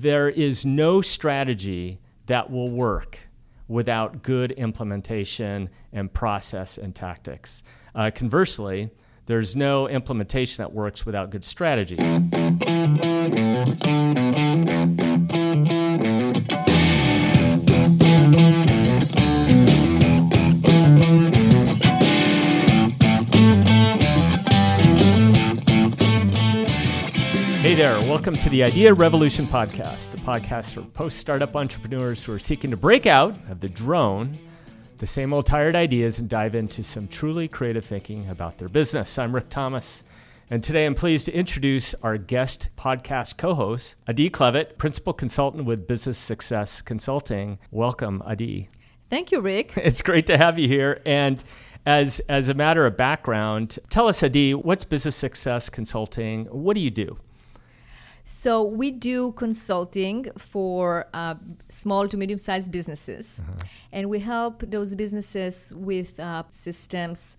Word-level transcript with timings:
there 0.00 0.30
is 0.30 0.64
no 0.64 1.02
strategy 1.02 2.00
that 2.26 2.50
will 2.50 2.70
work 2.70 3.18
without 3.68 4.22
good 4.22 4.50
implementation 4.52 5.68
and 5.92 6.12
process 6.12 6.78
and 6.78 6.94
tactics. 6.94 7.62
Uh, 7.94 8.10
conversely, 8.14 8.90
there's 9.26 9.54
no 9.54 9.88
implementation 9.88 10.62
that 10.62 10.72
works 10.72 11.04
without 11.04 11.30
good 11.30 11.44
strategy. 11.44 11.96
There, 27.80 27.98
welcome 28.00 28.34
to 28.34 28.50
the 28.50 28.62
Idea 28.62 28.92
Revolution 28.92 29.46
podcast, 29.46 30.12
the 30.12 30.18
podcast 30.18 30.74
for 30.74 30.82
post 30.82 31.16
startup 31.16 31.56
entrepreneurs 31.56 32.22
who 32.22 32.34
are 32.34 32.38
seeking 32.38 32.70
to 32.72 32.76
break 32.76 33.06
out 33.06 33.38
of 33.48 33.60
the 33.60 33.70
drone, 33.70 34.38
the 34.98 35.06
same 35.06 35.32
old 35.32 35.46
tired 35.46 35.74
ideas, 35.74 36.18
and 36.18 36.28
dive 36.28 36.54
into 36.54 36.82
some 36.82 37.08
truly 37.08 37.48
creative 37.48 37.86
thinking 37.86 38.28
about 38.28 38.58
their 38.58 38.68
business. 38.68 39.18
I'm 39.18 39.34
Rick 39.34 39.48
Thomas, 39.48 40.04
and 40.50 40.62
today 40.62 40.84
I'm 40.84 40.94
pleased 40.94 41.24
to 41.24 41.32
introduce 41.32 41.94
our 42.02 42.18
guest 42.18 42.68
podcast 42.76 43.38
co 43.38 43.54
host, 43.54 43.96
Adi 44.06 44.28
Klevit, 44.28 44.76
principal 44.76 45.14
consultant 45.14 45.64
with 45.64 45.86
Business 45.86 46.18
Success 46.18 46.82
Consulting. 46.82 47.58
Welcome, 47.70 48.22
Adi. 48.26 48.68
Thank 49.08 49.32
you, 49.32 49.40
Rick. 49.40 49.72
It's 49.78 50.02
great 50.02 50.26
to 50.26 50.36
have 50.36 50.58
you 50.58 50.68
here. 50.68 51.00
And 51.06 51.42
as, 51.86 52.20
as 52.28 52.50
a 52.50 52.54
matter 52.54 52.84
of 52.84 52.98
background, 52.98 53.78
tell 53.88 54.06
us, 54.06 54.22
Adi, 54.22 54.52
what's 54.52 54.84
Business 54.84 55.16
Success 55.16 55.70
Consulting? 55.70 56.44
What 56.44 56.74
do 56.74 56.80
you 56.80 56.90
do? 56.90 57.16
So 58.32 58.62
we 58.62 58.92
do 58.92 59.32
consulting 59.32 60.30
for 60.38 61.08
uh, 61.12 61.34
small 61.68 62.06
to 62.06 62.16
medium 62.16 62.38
sized 62.38 62.70
businesses, 62.70 63.40
uh-huh. 63.40 63.68
and 63.90 64.08
we 64.08 64.20
help 64.20 64.62
those 64.70 64.94
businesses 64.94 65.74
with 65.74 66.18
uh, 66.20 66.44
systems, 66.52 67.36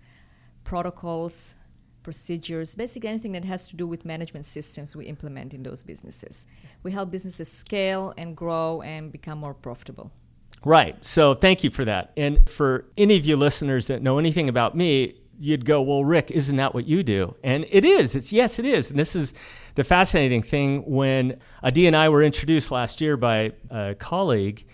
protocols, 0.64 1.54
procedures, 2.02 2.74
basically 2.74 3.08
anything 3.08 3.32
that 3.32 3.46
has 3.46 3.66
to 3.68 3.74
do 3.74 3.86
with 3.86 4.04
management 4.04 4.44
systems 4.44 4.94
we 4.94 5.06
implement 5.06 5.54
in 5.54 5.62
those 5.62 5.82
businesses. 5.82 6.44
We 6.82 6.92
help 6.92 7.10
businesses 7.10 7.50
scale 7.50 8.12
and 8.18 8.36
grow 8.36 8.82
and 8.82 9.10
become 9.10 9.38
more 9.38 9.54
profitable. 9.54 10.12
Right. 10.62 11.02
So 11.02 11.34
thank 11.34 11.64
you 11.64 11.70
for 11.70 11.86
that. 11.86 12.12
And 12.18 12.48
for 12.50 12.84
any 12.98 13.16
of 13.16 13.24
you 13.24 13.36
listeners 13.36 13.86
that 13.86 14.02
know 14.02 14.18
anything 14.18 14.50
about 14.50 14.76
me, 14.76 15.14
you'd 15.38 15.64
go, 15.64 15.82
"Well, 15.82 16.04
Rick, 16.04 16.30
isn't 16.30 16.56
that 16.56 16.74
what 16.74 16.86
you 16.86 17.02
do?" 17.02 17.34
And 17.42 17.66
it 17.70 17.84
is. 17.84 18.16
It's 18.16 18.32
yes, 18.32 18.58
it 18.58 18.64
is. 18.64 18.90
And 18.90 18.98
this 18.98 19.16
is 19.16 19.34
the 19.74 19.84
fascinating 19.84 20.42
thing 20.42 20.82
when 20.86 21.38
Adi 21.62 21.86
and 21.86 21.96
I 21.96 22.08
were 22.08 22.22
introduced 22.22 22.70
last 22.70 23.00
year 23.00 23.16
by 23.16 23.52
a 23.70 23.94
colleague, 23.94 24.64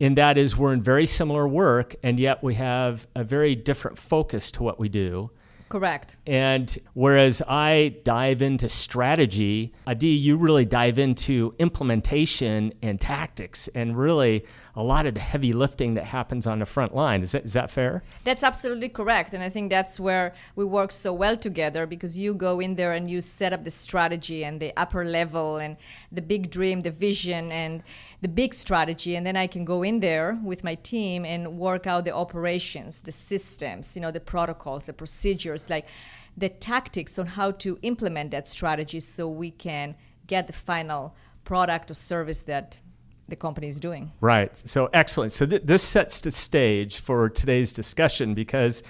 and 0.00 0.16
that 0.18 0.38
is 0.38 0.56
we're 0.56 0.72
in 0.72 0.80
very 0.80 1.06
similar 1.06 1.46
work, 1.46 1.94
and 2.02 2.18
yet 2.18 2.42
we 2.42 2.54
have 2.54 3.06
a 3.14 3.24
very 3.24 3.54
different 3.54 3.98
focus 3.98 4.50
to 4.52 4.62
what 4.62 4.78
we 4.78 4.88
do. 4.88 5.30
Correct. 5.68 6.16
And 6.26 6.76
whereas 6.92 7.42
I 7.48 7.96
dive 8.04 8.42
into 8.42 8.68
strategy, 8.68 9.72
Adi, 9.86 10.08
you 10.08 10.36
really 10.36 10.64
dive 10.64 10.98
into 10.98 11.54
implementation 11.58 12.72
and 12.82 13.00
tactics 13.00 13.68
and 13.74 13.96
really 13.98 14.44
a 14.76 14.82
lot 14.82 15.06
of 15.06 15.14
the 15.14 15.20
heavy 15.20 15.52
lifting 15.52 15.94
that 15.94 16.04
happens 16.04 16.46
on 16.46 16.58
the 16.58 16.66
front 16.66 16.94
line. 16.94 17.22
Is 17.22 17.32
that, 17.32 17.44
is 17.44 17.52
that 17.52 17.70
fair? 17.70 18.02
That's 18.24 18.42
absolutely 18.42 18.88
correct. 18.88 19.32
And 19.32 19.42
I 19.42 19.48
think 19.48 19.70
that's 19.70 20.00
where 20.00 20.34
we 20.56 20.64
work 20.64 20.90
so 20.90 21.12
well 21.12 21.36
together 21.36 21.86
because 21.86 22.18
you 22.18 22.34
go 22.34 22.60
in 22.60 22.74
there 22.74 22.92
and 22.92 23.08
you 23.08 23.20
set 23.20 23.52
up 23.52 23.64
the 23.64 23.70
strategy 23.70 24.44
and 24.44 24.60
the 24.60 24.72
upper 24.76 25.04
level 25.04 25.56
and 25.58 25.76
the 26.10 26.22
big 26.22 26.50
dream, 26.50 26.80
the 26.80 26.90
vision, 26.90 27.52
and 27.52 27.82
the 28.24 28.28
big 28.28 28.54
strategy. 28.54 29.16
And 29.16 29.26
then 29.26 29.36
I 29.36 29.46
can 29.46 29.66
go 29.66 29.82
in 29.82 30.00
there 30.00 30.40
with 30.42 30.64
my 30.64 30.76
team 30.76 31.26
and 31.26 31.58
work 31.58 31.86
out 31.86 32.06
the 32.06 32.14
operations, 32.14 33.00
the 33.00 33.12
systems, 33.12 33.94
you 33.94 34.00
know, 34.00 34.10
the 34.10 34.18
protocols, 34.18 34.86
the 34.86 34.94
procedures, 34.94 35.68
like 35.68 35.86
the 36.34 36.48
tactics 36.48 37.18
on 37.18 37.26
how 37.26 37.50
to 37.50 37.78
implement 37.82 38.30
that 38.30 38.48
strategy 38.48 39.00
so 39.00 39.28
we 39.28 39.50
can 39.50 39.94
get 40.26 40.46
the 40.46 40.54
final 40.54 41.14
product 41.44 41.90
or 41.90 41.94
service 41.94 42.44
that 42.44 42.80
the 43.28 43.36
company 43.36 43.68
is 43.68 43.78
doing. 43.78 44.10
Right. 44.22 44.56
So 44.56 44.88
excellent. 44.94 45.32
So 45.32 45.44
th- 45.44 45.64
this 45.66 45.82
sets 45.82 46.22
the 46.22 46.30
stage 46.30 47.00
for 47.00 47.28
today's 47.28 47.74
discussion 47.74 48.32
because 48.32 48.82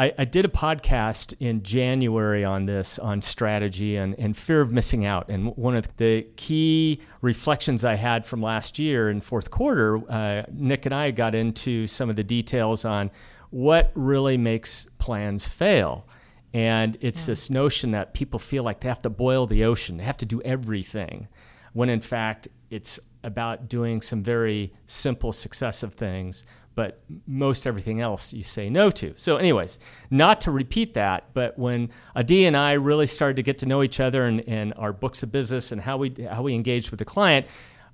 I, 0.00 0.14
I, 0.16 0.24
did 0.24 0.46
a 0.46 0.48
podcast 0.48 1.34
in 1.40 1.62
January 1.62 2.42
on 2.42 2.64
this, 2.64 2.98
on 2.98 3.20
strategy 3.20 3.96
and, 3.96 4.18
and 4.18 4.34
fear 4.34 4.62
of 4.62 4.72
missing 4.72 5.04
out. 5.04 5.28
And 5.28 5.54
one 5.58 5.76
of 5.76 5.94
the 5.98 6.22
key 6.36 7.02
reflections 7.20 7.84
I 7.84 7.96
had 7.96 8.24
from 8.24 8.40
last 8.40 8.78
year 8.78 9.10
in 9.10 9.20
fourth 9.20 9.50
quarter, 9.50 10.00
uh, 10.10 10.44
Nick 10.50 10.86
and 10.86 10.94
I 10.94 11.10
got 11.10 11.34
into 11.34 11.86
some 11.86 12.08
of 12.08 12.16
the 12.16 12.24
details 12.24 12.86
on 12.86 13.10
what 13.50 13.92
really 13.94 14.38
makes 14.38 14.86
plans 14.96 15.46
fail. 15.46 16.06
And 16.54 16.96
it's 17.02 17.28
yeah. 17.28 17.32
this 17.32 17.50
notion 17.50 17.90
that 17.90 18.14
people 18.14 18.38
feel 18.38 18.64
like 18.64 18.80
they 18.80 18.88
have 18.88 19.02
to 19.02 19.10
boil 19.10 19.46
the 19.46 19.64
ocean, 19.64 19.98
they 19.98 20.04
have 20.04 20.16
to 20.16 20.26
do 20.26 20.40
everything, 20.46 21.28
when 21.74 21.90
in 21.90 22.00
fact 22.00 22.48
it's 22.70 22.98
about 23.22 23.68
doing 23.68 24.00
some 24.00 24.22
very 24.22 24.72
simple, 24.86 25.32
successive 25.32 25.94
things, 25.94 26.44
but 26.74 27.02
most 27.26 27.66
everything 27.66 28.00
else 28.00 28.32
you 28.32 28.42
say 28.42 28.70
no 28.70 28.90
to. 28.90 29.12
So, 29.16 29.36
anyways, 29.36 29.78
not 30.10 30.40
to 30.42 30.50
repeat 30.50 30.94
that, 30.94 31.24
but 31.34 31.58
when 31.58 31.90
Adi 32.16 32.46
and 32.46 32.56
I 32.56 32.72
really 32.72 33.06
started 33.06 33.36
to 33.36 33.42
get 33.42 33.58
to 33.58 33.66
know 33.66 33.82
each 33.82 34.00
other 34.00 34.24
and, 34.26 34.40
and 34.48 34.72
our 34.76 34.92
books 34.92 35.22
of 35.22 35.32
business 35.32 35.72
and 35.72 35.80
how 35.80 35.96
we 35.96 36.14
how 36.30 36.42
we 36.42 36.54
engaged 36.54 36.90
with 36.90 36.98
the 36.98 37.04
client, 37.04 37.46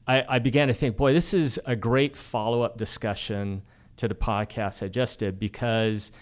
I, 0.07 0.25
I 0.29 0.39
began 0.39 0.69
to 0.69 0.75
think, 0.75 0.97
boy, 0.97 1.13
this 1.13 1.35
is 1.35 1.59
a 1.67 1.75
great 1.75 2.17
follow 2.17 2.63
up 2.63 2.77
discussion 2.77 3.63
to 3.97 4.09
the 4.09 4.15
podcast 4.15 4.83
I 4.83 4.89
just 4.89 5.19
did 5.19 5.41
because 5.41 6.13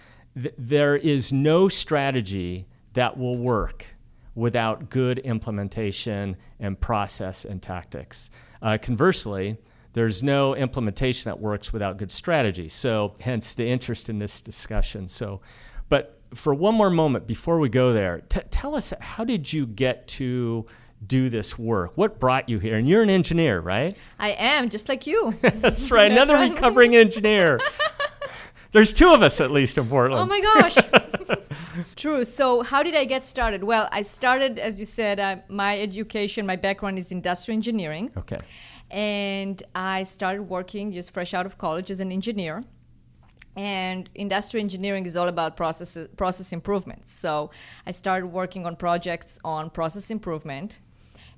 th- 0.40 0.54
there 0.56 0.96
is 0.96 1.32
no 1.32 1.68
strategy 1.68 2.66
that 2.94 3.18
will 3.18 3.36
work 3.36 3.86
without 4.34 4.90
good 4.90 5.18
implementation 5.20 6.36
and 6.58 6.80
process 6.80 7.44
and 7.44 7.60
tactics. 7.60 8.30
Uh, 8.64 8.78
conversely, 8.78 9.58
there's 9.92 10.22
no 10.22 10.56
implementation 10.56 11.28
that 11.28 11.38
works 11.38 11.72
without 11.72 11.98
good 11.98 12.10
strategy. 12.10 12.68
So, 12.68 13.14
hence 13.20 13.54
the 13.54 13.68
interest 13.68 14.08
in 14.08 14.18
this 14.18 14.40
discussion. 14.40 15.08
So, 15.08 15.40
but 15.88 16.18
for 16.34 16.52
one 16.54 16.74
more 16.74 16.90
moment 16.90 17.26
before 17.28 17.58
we 17.60 17.68
go 17.68 17.92
there, 17.92 18.22
t- 18.28 18.40
tell 18.50 18.74
us 18.74 18.92
how 19.00 19.22
did 19.24 19.52
you 19.52 19.66
get 19.66 20.08
to 20.08 20.66
do 21.06 21.28
this 21.28 21.58
work? 21.58 21.92
What 21.96 22.18
brought 22.18 22.48
you 22.48 22.58
here? 22.58 22.76
And 22.76 22.88
you're 22.88 23.02
an 23.02 23.10
engineer, 23.10 23.60
right? 23.60 23.96
I 24.18 24.30
am, 24.30 24.70
just 24.70 24.88
like 24.88 25.06
you. 25.06 25.36
That's 25.42 25.90
right. 25.90 26.08
That's 26.08 26.30
Another 26.30 26.34
right. 26.34 26.50
recovering 26.50 26.96
engineer. 26.96 27.60
There's 28.74 28.92
two 28.92 29.14
of 29.14 29.22
us 29.22 29.40
at 29.40 29.52
least 29.52 29.78
in 29.78 29.86
Portland. 29.88 30.20
Oh 30.20 30.26
my 30.26 30.40
gosh. 30.40 30.76
True. 31.96 32.24
So, 32.24 32.64
how 32.64 32.82
did 32.82 32.96
I 32.96 33.04
get 33.04 33.24
started? 33.24 33.62
Well, 33.62 33.88
I 33.92 34.02
started, 34.02 34.58
as 34.58 34.80
you 34.80 34.84
said, 34.84 35.20
uh, 35.20 35.36
my 35.48 35.78
education, 35.78 36.44
my 36.44 36.56
background 36.56 36.98
is 36.98 37.12
industrial 37.12 37.56
engineering. 37.56 38.10
Okay. 38.16 38.38
And 38.90 39.62
I 39.76 40.02
started 40.02 40.42
working 40.42 40.90
just 40.90 41.12
fresh 41.12 41.34
out 41.34 41.46
of 41.46 41.56
college 41.56 41.92
as 41.92 42.00
an 42.00 42.10
engineer. 42.10 42.64
And 43.54 44.10
industrial 44.16 44.64
engineering 44.64 45.06
is 45.06 45.16
all 45.16 45.28
about 45.28 45.56
process 45.56 45.96
process 46.16 46.52
improvement. 46.52 47.08
So, 47.08 47.52
I 47.86 47.92
started 47.92 48.26
working 48.26 48.66
on 48.66 48.74
projects 48.74 49.38
on 49.44 49.70
process 49.70 50.10
improvement, 50.10 50.80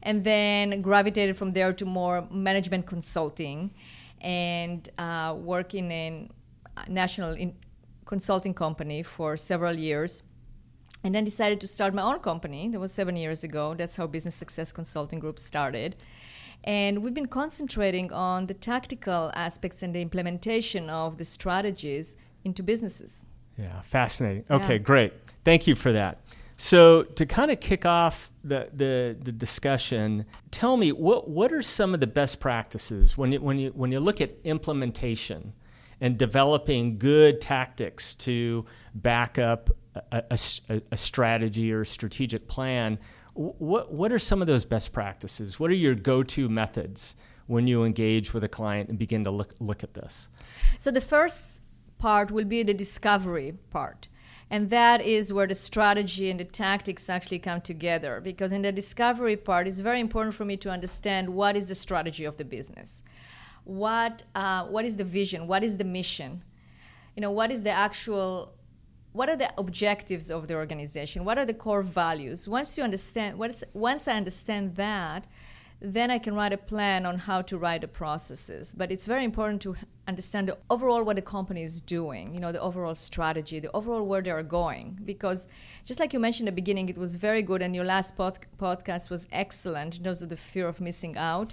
and 0.03 0.25
then 0.25 0.81
gravitated 0.81 1.37
from 1.37 1.51
there 1.51 1.75
to 1.75 1.85
more 1.85 2.27
management 2.31 2.87
consulting, 2.87 3.75
and 4.23 4.89
uh, 4.97 5.35
working 5.39 5.91
in 5.91 6.31
national 6.89 7.33
in 7.33 7.55
consulting 8.05 8.55
company 8.55 9.03
for 9.03 9.37
several 9.37 9.75
years 9.75 10.23
and 11.05 11.15
then 11.15 11.25
decided 11.25 11.61
to 11.61 11.67
start 11.67 11.95
my 11.95 12.03
own 12.03 12.19
company. 12.21 12.69
That 12.69 12.81
was 12.81 12.93
seven 12.93 13.17
years 13.17 13.45
ago. 13.45 13.75
That's 13.75 13.97
how 13.97 14.07
business 14.07 14.35
success 14.35 14.73
consulting 14.73 15.19
group 15.19 15.39
started. 15.39 15.97
And 16.65 17.03
we've 17.03 17.15
been 17.15 17.27
concentrating 17.27 18.13
on 18.13 18.47
the 18.47 18.55
tactical 18.55 19.31
aspects 19.34 19.83
and 19.83 19.95
the 19.95 20.03
implementation 20.03 20.91
of 20.91 21.19
the 21.19 21.25
strategies 21.25 22.17
into 22.45 22.63
businesses. 22.63 23.25
Yeah 23.57 23.81
fascinating. 23.83 24.45
Okay 24.51 24.75
yeah. 24.75 24.79
great. 24.79 25.13
Thank 25.45 25.67
you 25.67 25.75
for 25.75 25.93
that. 25.93 26.21
So 26.57 27.03
to 27.03 27.27
kind 27.27 27.51
of 27.51 27.61
kick 27.61 27.84
off 27.84 28.31
the, 28.43 28.71
the, 28.72 29.17
the, 29.22 29.31
discussion, 29.31 30.25
tell 30.51 30.79
me 30.79 30.91
what, 30.91 31.29
what 31.29 31.53
are 31.53 31.61
some 31.61 31.93
of 31.93 32.01
the 32.01 32.07
best 32.07 32.41
practices 32.41 33.19
when 33.19 33.33
you, 33.33 33.41
when, 33.43 33.59
you, 33.59 33.71
when 33.71 33.93
you 33.93 34.01
look 34.01 34.22
at 34.22 34.31
implementation 34.43 35.53
and 36.01 36.19
developing 36.19 36.98
good 36.98 37.41
tactics 37.41 38.15
to 38.15 38.65
back 38.95 39.39
up 39.39 39.71
a, 40.13 40.22
a, 40.31 40.83
a 40.93 40.97
strategy 40.97 41.72
or 41.72 41.84
strategic 41.84 42.48
plan. 42.48 42.98
What, 43.34 43.93
what 43.93 44.13
are 44.13 44.19
some 44.19 44.41
of 44.41 44.47
those 44.47 44.65
best 44.65 44.93
practices? 44.93 45.60
What 45.60 45.71
are 45.71 45.75
your 45.75 45.95
go 45.95 46.22
to 46.22 46.48
methods 46.48 47.16
when 47.47 47.66
you 47.66 47.84
engage 47.84 48.34
with 48.34 48.45
a 48.45 48.48
client 48.48 48.89
and 48.89 48.98
begin 48.98 49.25
to 49.25 49.31
look, 49.31 49.54
look 49.60 49.83
at 49.83 49.95
this? 49.95 50.28
So, 50.78 50.91
the 50.91 51.01
first 51.01 51.63
part 51.98 52.31
will 52.31 52.45
be 52.45 52.63
the 52.63 52.75
discovery 52.75 53.54
part. 53.71 54.09
And 54.48 54.71
that 54.71 55.01
is 55.01 55.33
where 55.33 55.47
the 55.47 55.57
strategy 55.57 56.31
and 56.31 56.39
the 56.39 56.45
tactics 56.45 57.09
actually 57.10 57.41
come 57.41 57.60
together. 57.60 58.21
Because 58.21 58.53
in 58.53 58.63
the 58.63 58.71
discovery 58.71 59.37
part, 59.37 59.66
it's 59.66 59.81
very 59.81 59.98
important 59.98 60.37
for 60.37 60.45
me 60.45 60.57
to 60.59 60.71
understand 60.71 61.31
what 61.31 61.57
is 61.57 61.69
the 61.69 61.75
strategy 61.75 62.25
of 62.25 62.37
the 62.37 62.45
business, 62.45 63.03
what 63.66 64.22
uh, 64.34 64.65
what 64.65 64.84
is 64.84 64.97
the 64.97 65.04
vision, 65.04 65.47
what 65.47 65.63
is 65.63 65.77
the 65.77 65.84
mission, 65.84 66.42
you 67.15 67.21
know, 67.21 67.30
what 67.30 67.51
is 67.51 67.63
the 67.63 67.71
actual 67.71 68.54
what 69.13 69.28
are 69.28 69.36
the 69.36 69.51
objectives 69.57 70.30
of 70.30 70.47
the 70.47 70.54
organization 70.54 71.24
what 71.24 71.39
are 71.39 71.47
the 71.47 71.54
core 71.54 71.80
values 71.80 72.47
once 72.47 72.77
you 72.77 72.84
understand 72.84 73.39
once, 73.39 73.65
once 73.72 74.07
i 74.07 74.13
understand 74.13 74.74
that 74.74 75.27
then 75.80 76.10
I 76.10 76.18
can 76.18 76.34
write 76.34 76.53
a 76.53 76.59
plan 76.59 77.04
on 77.04 77.18
how 77.18 77.42
to 77.42 77.59
write 77.59 77.83
the 77.83 77.89
processes. 77.89 78.74
But 78.77 78.91
it's 78.91 79.04
very 79.04 79.24
important 79.24 79.60
to 79.63 79.77
understand 80.09 80.48
the 80.48 80.57
overall 80.71 81.03
what 81.03 81.16
the 81.16 81.22
company 81.22 81.62
is 81.62 81.83
doing, 81.83 82.33
you 82.34 82.41
know, 82.41 82.51
the 82.51 82.60
overall 82.60 82.95
strategy, 82.95 83.60
the 83.60 83.71
overall 83.72 84.03
where 84.03 84.22
they 84.22 84.30
are 84.30 84.42
going. 84.42 84.98
Because 85.04 85.48
just 85.84 86.01
like 86.01 86.15
you 86.15 86.19
mentioned 86.19 86.48
at 86.48 86.53
the 86.53 86.62
beginning, 86.62 86.89
it 86.89 86.97
was 86.97 87.16
very 87.16 87.42
good, 87.42 87.60
and 87.60 87.74
your 87.74 87.84
last 87.84 88.16
pod- 88.16 88.39
podcast 88.59 89.10
was 89.10 89.28
excellent 89.30 89.98
in 89.98 90.04
terms 90.04 90.22
of 90.22 90.30
the 90.30 90.36
fear 90.36 90.66
of 90.66 90.80
missing 90.80 91.16
out. 91.16 91.53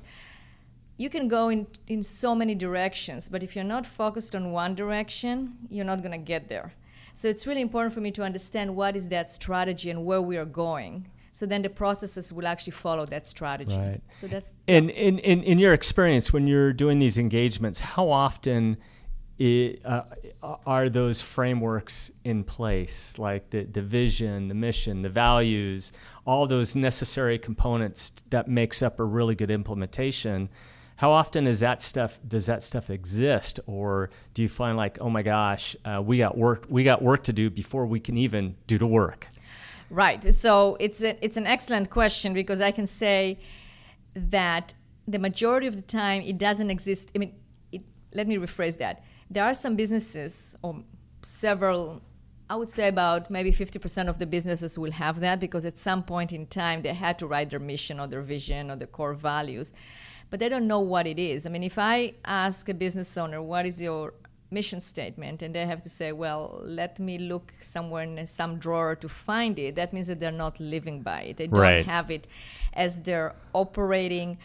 You 1.03 1.09
can 1.09 1.27
go 1.27 1.49
in, 1.49 1.67
in 1.87 2.01
so 2.01 2.33
many 2.33 2.55
directions, 2.55 3.27
but 3.27 3.43
if 3.43 3.55
you're 3.55 3.71
not 3.75 3.85
focused 3.85 4.33
on 4.35 4.53
one 4.53 4.73
direction, 4.73 5.57
you're 5.69 5.89
not 5.93 5.99
going 5.99 6.17
to 6.19 6.25
get 6.33 6.47
there. 6.47 6.73
So 7.13 7.27
it's 7.27 7.45
really 7.45 7.59
important 7.59 7.93
for 7.93 7.99
me 7.99 8.11
to 8.11 8.23
understand 8.23 8.73
what 8.73 8.95
is 8.95 9.09
that 9.09 9.29
strategy 9.29 9.89
and 9.89 10.05
where 10.05 10.21
we 10.21 10.37
are 10.37 10.45
going 10.45 11.09
so 11.33 11.47
then 11.47 11.63
the 11.63 11.69
processes 11.69 12.31
will 12.31 12.45
actually 12.45 12.71
follow 12.71 13.05
that 13.07 13.25
strategy. 13.25 13.75
Right. 13.75 14.01
So 14.13 14.27
that's 14.27 14.53
in, 14.67 14.91
in, 14.91 15.17
in, 15.19 15.41
in 15.41 15.57
your 15.57 15.73
experience 15.73 16.31
when 16.31 16.45
you're 16.45 16.71
doing 16.71 16.99
these 16.99 17.17
engagements, 17.17 17.79
how 17.79 18.11
often 18.11 18.77
it, 19.39 19.81
uh, 19.83 20.03
are 20.65 20.89
those 20.89 21.23
frameworks 21.23 22.11
in 22.23 22.43
place, 22.43 23.17
like 23.17 23.49
the, 23.49 23.63
the 23.63 23.81
vision, 23.81 24.47
the 24.47 24.53
mission, 24.53 25.01
the 25.01 25.09
values, 25.09 25.91
all 26.27 26.45
those 26.45 26.75
necessary 26.75 27.39
components 27.39 28.11
that 28.29 28.47
makes 28.47 28.83
up 28.83 28.99
a 28.99 29.03
really 29.03 29.33
good 29.33 29.49
implementation? 29.49 30.49
How 30.97 31.11
often 31.11 31.47
is 31.47 31.59
that 31.61 31.81
stuff? 31.81 32.19
Does 32.27 32.45
that 32.45 32.63
stuff 32.63 32.89
exist, 32.89 33.59
or 33.65 34.09
do 34.33 34.41
you 34.41 34.49
find 34.49 34.77
like, 34.77 34.99
oh 35.01 35.09
my 35.09 35.23
gosh, 35.23 35.75
uh, 35.85 36.01
we 36.03 36.17
got 36.17 36.37
work, 36.37 36.65
we 36.69 36.83
got 36.83 37.01
work 37.01 37.23
to 37.23 37.33
do 37.33 37.49
before 37.49 37.85
we 37.85 37.99
can 37.99 38.17
even 38.17 38.55
do 38.67 38.77
the 38.77 38.87
work? 38.87 39.27
Right. 39.89 40.33
So 40.33 40.77
it's 40.79 41.03
a, 41.03 41.23
it's 41.23 41.37
an 41.37 41.45
excellent 41.45 41.89
question 41.89 42.33
because 42.33 42.61
I 42.61 42.71
can 42.71 42.87
say 42.87 43.39
that 44.15 44.73
the 45.07 45.19
majority 45.19 45.67
of 45.67 45.75
the 45.75 45.81
time 45.81 46.21
it 46.21 46.37
doesn't 46.37 46.69
exist. 46.69 47.09
I 47.15 47.19
mean, 47.19 47.35
it, 47.71 47.83
let 48.13 48.27
me 48.27 48.37
rephrase 48.37 48.77
that. 48.77 49.03
There 49.29 49.43
are 49.43 49.53
some 49.53 49.75
businesses 49.75 50.55
or 50.61 50.83
several. 51.21 52.01
I 52.49 52.55
would 52.55 52.69
say 52.69 52.87
about 52.87 53.31
maybe 53.31 53.51
50% 53.51 54.09
of 54.09 54.19
the 54.19 54.25
businesses 54.25 54.77
will 54.77 54.91
have 54.91 55.19
that 55.21 55.39
because 55.39 55.65
at 55.65 55.79
some 55.79 56.03
point 56.03 56.33
in 56.33 56.45
time 56.47 56.81
they 56.81 56.93
had 56.93 57.17
to 57.19 57.27
write 57.27 57.49
their 57.49 57.59
mission 57.59 57.99
or 57.99 58.07
their 58.07 58.21
vision 58.21 58.69
or 58.69 58.75
their 58.75 58.87
core 58.87 59.13
values, 59.13 59.73
but 60.33 60.39
they 60.39 60.49
don't 60.49 60.65
know 60.65 60.79
what 60.79 61.05
it 61.05 61.19
is. 61.19 61.45
I 61.45 61.49
mean, 61.49 61.61
if 61.61 61.77
I 61.77 62.15
ask 62.25 62.67
a 62.67 62.73
business 62.73 63.15
owner, 63.17 63.39
what 63.39 63.67
is 63.67 63.79
your 63.79 64.15
mission 64.49 64.81
statement? 64.81 65.43
and 65.43 65.53
they 65.53 65.63
have 65.63 65.81
to 65.83 65.89
say 65.89 66.11
well 66.11 66.59
let 66.63 66.99
me 66.99 67.19
look 67.19 67.53
somewhere 67.59 68.03
in 68.03 68.25
some 68.25 68.57
drawer 68.57 68.95
to 68.95 69.09
find 69.09 69.57
it 69.57 69.75
that 69.75 69.93
means 69.93 70.07
that 70.07 70.19
they're 70.19 70.31
not 70.45 70.59
living 70.59 71.03
by 71.03 71.21
it. 71.21 71.37
They 71.37 71.45
don't 71.45 71.59
right. 71.59 71.85
have 71.85 72.09
it 72.09 72.27
as 72.73 73.03
their 73.03 73.35
operating 73.53 74.39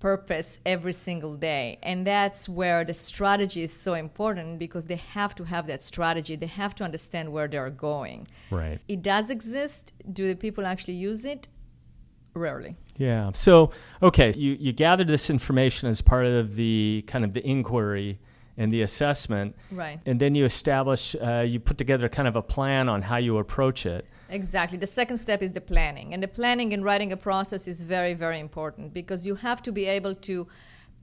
purpose 0.00 0.58
every 0.64 0.94
single 0.94 1.36
day. 1.36 1.78
And 1.82 2.06
that's 2.06 2.48
where 2.48 2.82
the 2.84 2.94
strategy 2.94 3.62
is 3.62 3.74
so 3.74 3.92
important 3.92 4.58
because 4.58 4.86
they 4.86 5.00
have 5.18 5.34
to 5.34 5.44
have 5.44 5.66
that 5.66 5.82
strategy. 5.82 6.36
They 6.36 6.46
have 6.46 6.74
to 6.76 6.84
understand 6.84 7.30
where 7.30 7.48
they're 7.48 7.68
going. 7.70 8.26
Right. 8.50 8.78
It 8.88 9.02
does 9.02 9.28
exist. 9.28 9.92
Do 10.10 10.28
the 10.28 10.36
people 10.36 10.64
actually 10.64 10.94
use 10.94 11.26
it 11.26 11.48
rarely 12.36 12.76
yeah 12.96 13.30
so 13.34 13.70
okay 14.02 14.32
you 14.36 14.56
you 14.60 14.72
gathered 14.72 15.08
this 15.08 15.30
information 15.30 15.88
as 15.88 16.00
part 16.00 16.26
of 16.26 16.54
the 16.54 17.04
kind 17.06 17.24
of 17.24 17.34
the 17.34 17.44
inquiry 17.46 18.18
and 18.56 18.72
the 18.72 18.82
assessment. 18.82 19.54
Right. 19.70 20.00
And 20.06 20.20
then 20.20 20.34
you 20.34 20.44
establish, 20.44 21.14
uh, 21.16 21.44
you 21.46 21.60
put 21.60 21.78
together 21.78 22.08
kind 22.08 22.26
of 22.26 22.36
a 22.36 22.42
plan 22.42 22.88
on 22.88 23.02
how 23.02 23.18
you 23.18 23.38
approach 23.38 23.86
it. 23.86 24.06
Exactly. 24.30 24.78
The 24.78 24.86
second 24.86 25.18
step 25.18 25.42
is 25.42 25.52
the 25.52 25.60
planning. 25.60 26.14
And 26.14 26.22
the 26.22 26.28
planning 26.28 26.72
in 26.72 26.82
writing 26.82 27.12
a 27.12 27.16
process 27.16 27.68
is 27.68 27.82
very, 27.82 28.14
very 28.14 28.40
important 28.40 28.92
because 28.92 29.26
you 29.26 29.34
have 29.36 29.62
to 29.62 29.72
be 29.72 29.86
able 29.86 30.14
to 30.14 30.48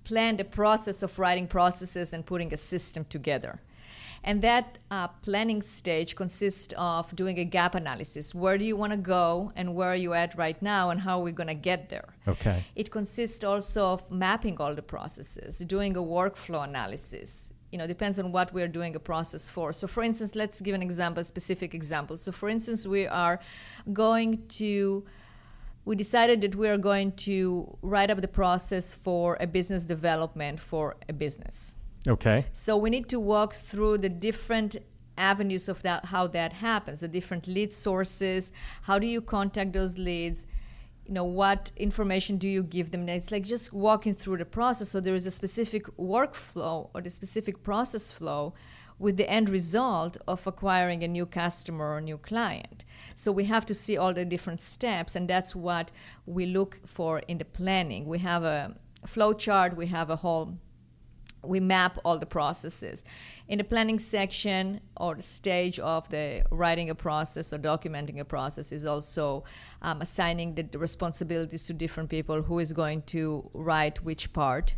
plan 0.03 0.37
the 0.37 0.43
process 0.43 1.03
of 1.03 1.17
writing 1.17 1.47
processes 1.47 2.11
and 2.11 2.25
putting 2.25 2.53
a 2.53 2.57
system 2.57 3.05
together. 3.05 3.61
And 4.23 4.41
that 4.41 4.77
uh, 4.89 5.09
planning 5.09 5.61
stage 5.61 6.15
consists 6.15 6.73
of 6.77 7.13
doing 7.15 7.39
a 7.39 7.43
gap 7.43 7.75
analysis. 7.75 8.33
Where 8.33 8.57
do 8.57 8.63
you 8.63 8.77
want 8.77 8.93
to 8.93 8.97
go 8.97 9.51
and 9.55 9.75
where 9.75 9.89
are 9.89 9.97
you 9.97 10.13
at 10.13 10.37
right 10.37 10.59
now 10.61 10.91
and 10.91 11.01
how 11.01 11.19
are 11.19 11.23
we 11.23 11.33
going 11.33 11.47
to 11.47 11.53
get 11.53 11.89
there? 11.89 12.07
Okay. 12.27 12.63
It 12.75 12.89
consists 12.89 13.43
also 13.43 13.85
of 13.87 14.09
mapping 14.09 14.57
all 14.59 14.75
the 14.75 14.81
processes, 14.81 15.59
doing 15.59 15.97
a 15.97 16.01
workflow 16.01 16.63
analysis. 16.63 17.51
You 17.71 17.79
know, 17.79 17.87
depends 17.87 18.17
on 18.17 18.31
what 18.31 18.53
we're 18.53 18.67
doing 18.67 18.95
a 18.95 18.99
process 18.99 19.49
for. 19.49 19.73
So, 19.73 19.87
for 19.87 20.03
instance, 20.03 20.35
let's 20.35 20.61
give 20.61 20.75
an 20.75 20.83
example, 20.83 21.21
a 21.21 21.25
specific 21.25 21.73
example. 21.73 22.15
So, 22.17 22.31
for 22.31 22.47
instance, 22.47 22.85
we 22.85 23.07
are 23.07 23.39
going 23.91 24.47
to 24.59 25.03
we 25.85 25.97
decided 25.97 26.39
that 26.41 26.55
we 26.55 26.69
are 26.69 26.77
going 26.77 27.11
to 27.11 27.77
write 27.81 28.09
up 28.09 28.21
the 28.21 28.27
process 28.27 28.95
for 28.95 29.37
a 29.41 29.47
business 29.47 29.83
development 29.83 30.61
for 30.61 30.95
a 31.09 31.13
business. 31.13 31.75
Okay. 32.07 32.45
So 32.51 32.75
we 32.77 32.89
need 32.89 33.07
to 33.09 33.19
walk 33.19 33.53
through 33.53 33.99
the 33.99 34.09
different 34.09 34.77
avenues 35.17 35.69
of 35.69 35.81
that 35.83 36.05
how 36.05 36.27
that 36.27 36.53
happens, 36.53 36.99
the 37.01 37.07
different 37.07 37.47
lead 37.47 37.71
sources, 37.71 38.51
how 38.83 38.99
do 38.99 39.07
you 39.07 39.21
contact 39.21 39.73
those 39.73 39.97
leads? 39.97 40.45
You 41.05 41.13
know, 41.13 41.25
what 41.25 41.71
information 41.75 42.37
do 42.37 42.47
you 42.47 42.63
give 42.63 42.91
them? 42.91 43.07
It's 43.09 43.31
like 43.31 43.43
just 43.43 43.73
walking 43.73 44.13
through 44.13 44.37
the 44.37 44.45
process. 44.45 44.89
So 44.89 44.99
there 44.99 45.15
is 45.15 45.25
a 45.25 45.31
specific 45.31 45.85
workflow 45.97 46.89
or 46.93 47.01
the 47.01 47.09
specific 47.09 47.61
process 47.63 48.11
flow 48.11 48.53
with 48.99 49.17
the 49.17 49.29
end 49.29 49.49
result 49.49 50.17
of 50.27 50.45
acquiring 50.47 51.03
a 51.03 51.07
new 51.07 51.25
customer 51.25 51.93
or 51.93 51.99
new 51.99 52.17
client. 52.17 52.85
So 53.15 53.31
we 53.31 53.45
have 53.45 53.65
to 53.65 53.73
see 53.73 53.97
all 53.97 54.13
the 54.13 54.23
different 54.23 54.61
steps, 54.61 55.15
and 55.15 55.27
that's 55.27 55.55
what 55.55 55.91
we 56.25 56.45
look 56.45 56.79
for 56.85 57.19
in 57.27 57.37
the 57.37 57.45
planning. 57.45 58.05
We 58.05 58.19
have 58.19 58.43
a 58.43 58.75
flow 59.05 59.33
chart, 59.33 59.75
we 59.75 59.87
have 59.87 60.09
a 60.09 60.17
whole 60.17 60.57
we 61.43 61.59
map 61.59 61.99
all 62.03 62.17
the 62.17 62.25
processes. 62.25 63.03
In 63.47 63.57
the 63.57 63.63
planning 63.63 63.99
section 63.99 64.79
or 64.97 65.15
the 65.15 65.21
stage 65.21 65.79
of 65.79 66.09
the 66.09 66.43
writing 66.51 66.89
a 66.89 66.95
process 66.95 67.53
or 67.53 67.59
documenting 67.59 68.19
a 68.19 68.25
process 68.25 68.71
is 68.71 68.85
also 68.85 69.43
um, 69.81 70.01
assigning 70.01 70.55
the, 70.55 70.65
responsibilities 70.77 71.63
to 71.65 71.73
different 71.73 72.09
people 72.09 72.43
who 72.43 72.59
is 72.59 72.71
going 72.73 73.01
to 73.03 73.49
write 73.53 74.03
which 74.03 74.33
part. 74.33 74.75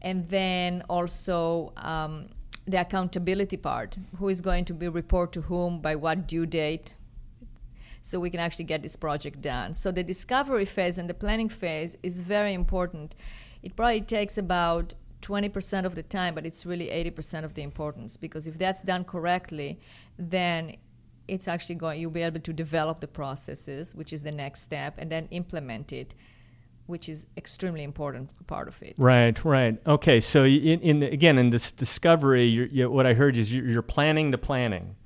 And 0.00 0.28
then 0.28 0.82
also 0.88 1.72
um, 1.76 2.28
the 2.66 2.80
accountability 2.80 3.56
part 3.56 3.98
who 4.18 4.28
is 4.28 4.40
going 4.40 4.64
to 4.66 4.74
be 4.74 4.88
report 4.88 5.32
to 5.32 5.42
whom 5.42 5.80
by 5.80 5.96
what 5.96 6.26
due 6.26 6.46
date 6.46 6.94
so 8.02 8.18
we 8.18 8.30
can 8.30 8.40
actually 8.40 8.64
get 8.64 8.82
this 8.82 8.96
project 8.96 9.40
done. 9.40 9.74
So 9.74 9.92
the 9.92 10.02
discovery 10.02 10.64
phase 10.64 10.98
and 10.98 11.08
the 11.08 11.14
planning 11.14 11.48
phase 11.48 11.96
is 12.02 12.20
very 12.20 12.52
important. 12.52 13.14
It 13.62 13.76
probably 13.76 14.00
takes 14.00 14.36
about 14.36 14.94
20% 15.22 15.84
of 15.84 15.94
the 15.94 16.02
time, 16.02 16.34
but 16.34 16.44
it's 16.44 16.66
really 16.66 16.88
80% 16.88 17.44
of 17.44 17.54
the 17.54 17.62
importance 17.62 18.16
because 18.16 18.46
if 18.46 18.58
that's 18.58 18.82
done 18.82 19.04
correctly, 19.04 19.80
then 20.18 20.76
it's 21.28 21.48
actually 21.48 21.76
going 21.76 22.00
you'll 22.00 22.10
be 22.10 22.22
able 22.22 22.40
to 22.40 22.52
develop 22.52 23.00
the 23.00 23.08
processes, 23.08 23.94
which 23.94 24.12
is 24.12 24.22
the 24.22 24.32
next 24.32 24.60
step, 24.60 24.94
and 24.98 25.10
then 25.10 25.28
implement 25.30 25.92
it 25.92 26.14
which 26.86 27.08
is 27.08 27.26
extremely 27.36 27.84
important 27.84 28.32
part 28.46 28.68
of 28.68 28.82
it. 28.82 28.94
Right, 28.98 29.42
right. 29.44 29.80
Okay, 29.86 30.20
so 30.20 30.44
in, 30.44 30.80
in 30.80 31.00
the, 31.00 31.06
again 31.10 31.38
in 31.38 31.50
this 31.50 31.72
discovery, 31.72 32.44
you're, 32.44 32.66
you, 32.66 32.90
what 32.90 33.06
I 33.06 33.14
heard 33.14 33.36
is 33.36 33.54
you're, 33.54 33.66
you're, 33.66 33.82
planning 33.82 34.30
the 34.30 34.38
planning. 34.38 34.96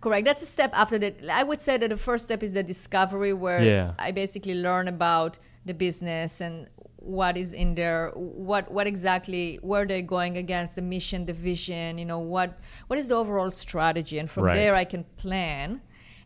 Correct. 0.00 0.24
That's 0.24 0.42
a 0.42 0.46
step 0.46 0.70
after 0.72 0.98
that. 0.98 1.16
I 1.30 1.42
would 1.42 1.60
say 1.60 1.78
that 1.78 1.90
the 1.90 1.96
first 1.96 2.24
step 2.24 2.42
is 2.42 2.52
the 2.52 2.62
discovery, 2.62 3.32
where 3.32 3.62
yeah. 3.62 3.94
I 3.98 4.12
basically 4.12 4.54
learn 4.54 4.88
about 4.88 5.38
the 5.64 5.74
business 5.74 6.40
and 6.40 6.68
what 7.06 7.36
is 7.36 7.52
in 7.52 7.74
there 7.74 8.10
what 8.14 8.70
what 8.70 8.86
exactly 8.86 9.58
where 9.62 9.86
they're 9.86 10.02
going 10.02 10.36
against 10.36 10.74
the 10.74 10.82
mission 10.82 11.24
the 11.24 11.32
vision 11.32 11.98
you 11.98 12.04
know 12.04 12.18
what 12.18 12.58
what 12.88 12.98
is 12.98 13.08
the 13.08 13.14
overall 13.14 13.50
strategy? 13.50 14.18
And 14.18 14.30
from 14.30 14.44
right. 14.44 14.54
there 14.54 14.74
i 14.74 14.84
can 14.84 15.04
plan. 15.16 15.80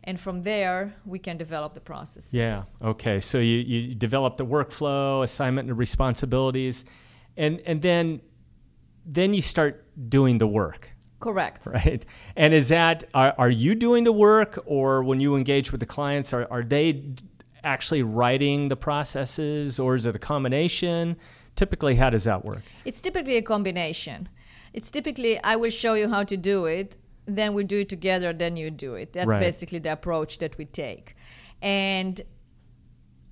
And 0.05 0.19
from 0.19 0.43
there 0.43 0.95
we 1.05 1.19
can 1.19 1.37
develop 1.37 1.75
the 1.75 1.81
processes. 1.81 2.33
Yeah. 2.33 2.63
Okay. 2.83 3.21
So 3.21 3.39
you, 3.39 3.59
you 3.59 3.95
develop 3.95 4.39
the 4.39 4.47
workflow 4.47 5.23
assignment 5.23 5.69
and 5.69 5.77
responsibilities. 5.77 6.87
And 7.37 7.61
and 7.67 7.83
then 7.83 8.23
then 9.05 9.35
you 9.35 9.43
start 9.43 9.85
doing 10.09 10.39
the 10.39 10.47
work. 10.47 10.89
Correct. 11.21 11.67
Right? 11.67 12.05
And 12.35 12.55
is 12.55 12.71
that 12.71 13.05
are, 13.13 13.35
are 13.37 13.51
you 13.51 13.75
doing 13.75 14.05
the 14.05 14.13
work? 14.13 14.59
Or 14.65 15.03
when 15.03 15.21
you 15.21 15.37
engage 15.37 15.71
with 15.71 15.81
the 15.81 15.87
clients 15.87 16.33
are, 16.33 16.49
are 16.51 16.63
they 16.63 17.13
actually 17.65 18.03
writing 18.03 18.69
the 18.69 18.77
processes 18.77 19.79
or 19.79 19.95
is 19.95 20.07
it 20.07 20.17
a 20.17 20.19
combination? 20.19 21.17
Typically, 21.57 21.97
how 21.97 22.11
does 22.11 22.25
that 22.25 22.45
work? 22.45 22.63
It's 22.85 23.01
typically 23.01 23.37
a 23.37 23.43
combination. 23.43 24.29
It's 24.73 24.91
typically, 24.91 25.43
I 25.43 25.57
will 25.57 25.71
show 25.71 25.95
you 25.95 26.09
how 26.09 26.25
to 26.25 26.37
do 26.37 26.67
it. 26.67 26.97
then 27.27 27.55
we 27.55 27.63
do 27.63 27.81
it 27.81 27.89
together, 27.89 28.33
then 28.33 28.57
you 28.57 28.71
do 28.73 28.95
it. 28.95 29.13
That's 29.13 29.29
Right. 29.29 29.39
basically 29.41 29.79
the 29.79 29.93
approach 29.93 30.39
that 30.39 30.59
we 30.59 30.65
take. 30.65 31.15
And 31.63 32.21